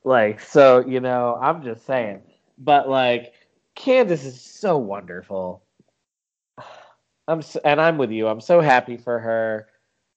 [0.05, 2.23] Like, so you know, I'm just saying.
[2.59, 3.35] But like,
[3.77, 5.63] Candice is so wonderful.
[7.29, 8.29] I'm s and I'm with you.
[8.29, 9.69] I'm so happy for her.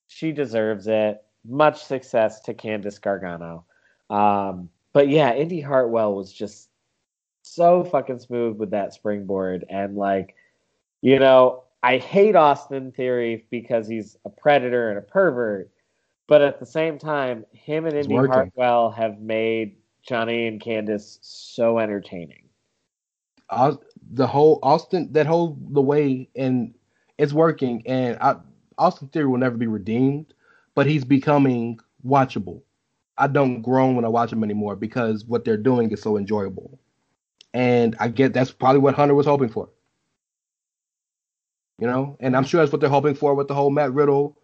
[0.08, 1.24] She deserves it.
[1.48, 3.66] Much success to Candice Gargano.
[4.10, 6.70] Um, but yeah, Indy Hartwell was just
[7.42, 10.36] so fucking smooth with that springboard, and like,
[11.02, 15.72] you know, I hate Austin Theory because he's a predator and a pervert.
[16.28, 18.16] But at the same time, him and Indy.
[18.16, 22.44] Hartwell have made Johnny and Candice so entertaining.
[23.50, 23.78] Aus-
[24.12, 26.74] the whole Austin that whole the way and
[27.18, 28.36] it's working and I,
[28.78, 30.34] Austin Theory will never be redeemed,
[30.76, 32.62] but he's becoming watchable.
[33.20, 36.80] I don't groan when I watch them anymore because what they're doing is so enjoyable.
[37.54, 39.70] And I get that's probably what Hunter was hoping for.
[41.78, 44.38] You know, and I'm sure that's what they're hoping for with the whole Matt Riddle,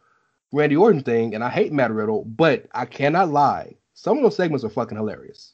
[0.52, 1.34] Randy Orton thing.
[1.34, 3.76] And I hate Matt Riddle, but I cannot lie.
[3.94, 5.54] Some of those segments are fucking hilarious.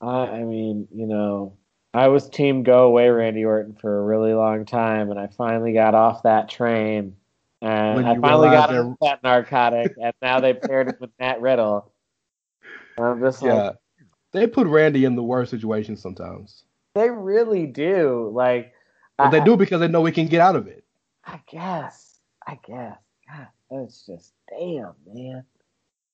[0.00, 1.56] I, I mean, you know,
[1.94, 5.72] I was team go away Randy Orton for a really long time, and I finally
[5.72, 7.16] got off that train.
[7.62, 11.10] And When I finally got realized off that narcotic, and now they paired it with
[11.18, 11.90] Matt Riddle.
[12.98, 13.76] I'm just like,
[14.32, 16.64] They put Randy in the worst situations sometimes.
[16.94, 18.30] they really do.
[18.34, 18.72] Like,
[19.18, 20.84] But they do because they know we can get out of it.
[21.24, 22.18] I guess.
[22.46, 22.96] I guess.
[23.28, 25.44] God, that's just damn, man.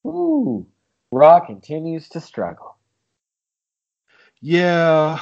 [0.06, 0.66] Ooh.
[1.10, 2.77] Raw continues to struggle.
[4.40, 5.20] Yeah,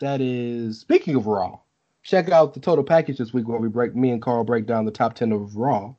[0.00, 0.80] that is.
[0.80, 1.60] Speaking of Raw,
[2.02, 3.94] check out the total package this week where we break.
[3.94, 5.94] Me and Carl break down the top ten of Raw.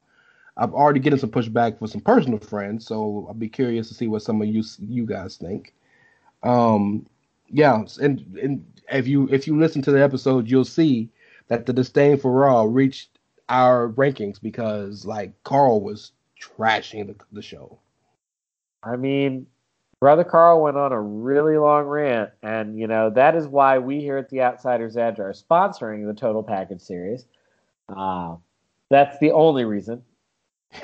[0.57, 4.07] I've already getting some pushback for some personal friends, so I'll be curious to see
[4.07, 5.73] what some of you you guys think.
[6.43, 7.05] Um,
[7.49, 11.09] yeah, and and if you if you listen to the episode, you'll see
[11.47, 13.19] that the disdain for Raw reached
[13.49, 17.77] our rankings because like Carl was trashing the, the show.
[18.83, 19.47] I mean,
[20.01, 24.01] Brother Carl went on a really long rant, and you know that is why we
[24.01, 27.27] here at the Outsiders Edge are sponsoring the Total Package series.
[27.95, 28.35] Uh,
[28.89, 30.01] that's the only reason.
[30.73, 30.79] I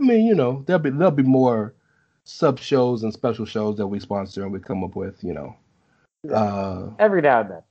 [0.00, 1.74] mean, you know, there'll be there'll be more
[2.22, 5.56] sub shows and special shows that we sponsor and we come up with, you know.
[6.32, 7.62] Uh, Every now and then.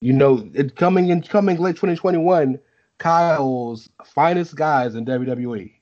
[0.00, 2.58] you know, it coming in coming late 2021,
[2.98, 5.04] Kyle's finest guys in.
[5.04, 5.72] WWE.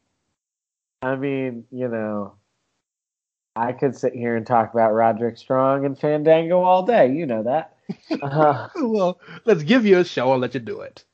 [1.02, 2.34] I mean, you know,
[3.54, 7.12] I could sit here and talk about Roderick Strong and Fandango all day.
[7.12, 7.74] You know that.
[8.20, 11.04] Uh, well, let's give you a show and let you do it.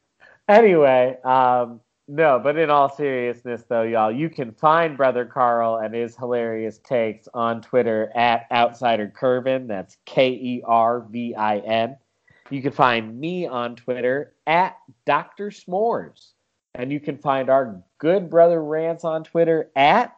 [0.48, 5.94] anyway, um, no, but in all seriousness, though, y'all, you can find Brother Carl and
[5.94, 9.68] his hilarious takes on Twitter at Outsider Kervin.
[9.68, 11.96] That's K E R V I N.
[12.50, 15.50] You can find me on Twitter at Dr.
[15.50, 16.32] S'mores.
[16.74, 20.16] And you can find our good brother Rants on Twitter at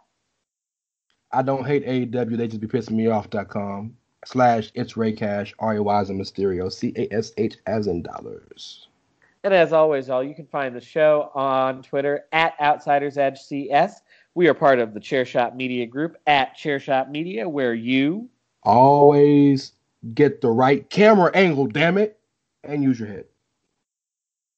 [1.32, 5.74] I don't hate AEW, they just be pissing me off.com slash it's Ray Cash, R
[5.76, 8.88] A Y as in Mysterio, C A S H as in dollars.
[9.44, 14.00] And as always, y'all, you can find the show on Twitter at Outsiders Edge CS.
[14.34, 18.28] We are part of the Chairshot Media Group at Chairshot Media, where you
[18.62, 19.72] Always
[20.14, 22.18] get the right camera angle, damn it,
[22.64, 23.26] and use your head.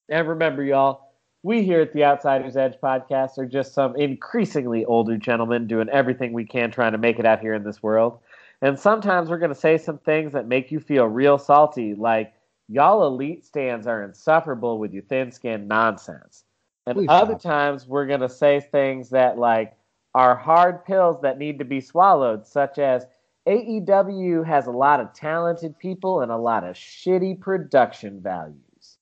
[0.08, 1.07] and remember, y'all,
[1.42, 6.32] we here at the Outsiders Edge podcast are just some increasingly older gentlemen doing everything
[6.32, 8.18] we can trying to make it out here in this world.
[8.60, 12.34] And sometimes we're going to say some things that make you feel real salty, like
[12.68, 16.44] y'all elite stands are insufferable with your thin skinned nonsense.
[16.86, 17.42] And Please other stop.
[17.42, 19.76] times we're going to say things that like
[20.14, 23.06] are hard pills that need to be swallowed, such as
[23.46, 28.98] AEW has a lot of talented people and a lot of shitty production values.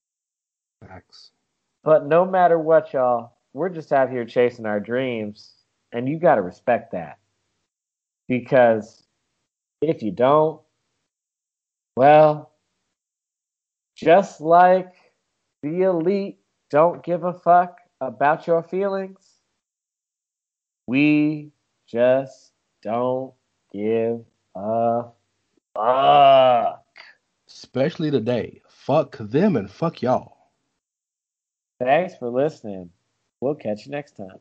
[0.87, 1.31] Facts.
[1.87, 5.53] But no matter what, y'all, we're just out here chasing our dreams,
[5.93, 7.19] and you got to respect that.
[8.27, 9.05] Because
[9.81, 10.61] if you don't,
[11.97, 12.51] well,
[13.95, 14.95] just like
[15.63, 16.41] the elite
[16.71, 19.25] don't give a fuck about your feelings,
[20.89, 21.53] we
[21.87, 22.51] just
[22.83, 23.33] don't
[23.73, 24.25] give
[24.57, 25.05] a
[25.77, 26.85] fuck.
[27.47, 28.61] Especially today.
[28.69, 30.36] Fuck them and fuck y'all.
[31.78, 32.90] Thanks for listening.
[33.40, 34.40] We'll catch you next time.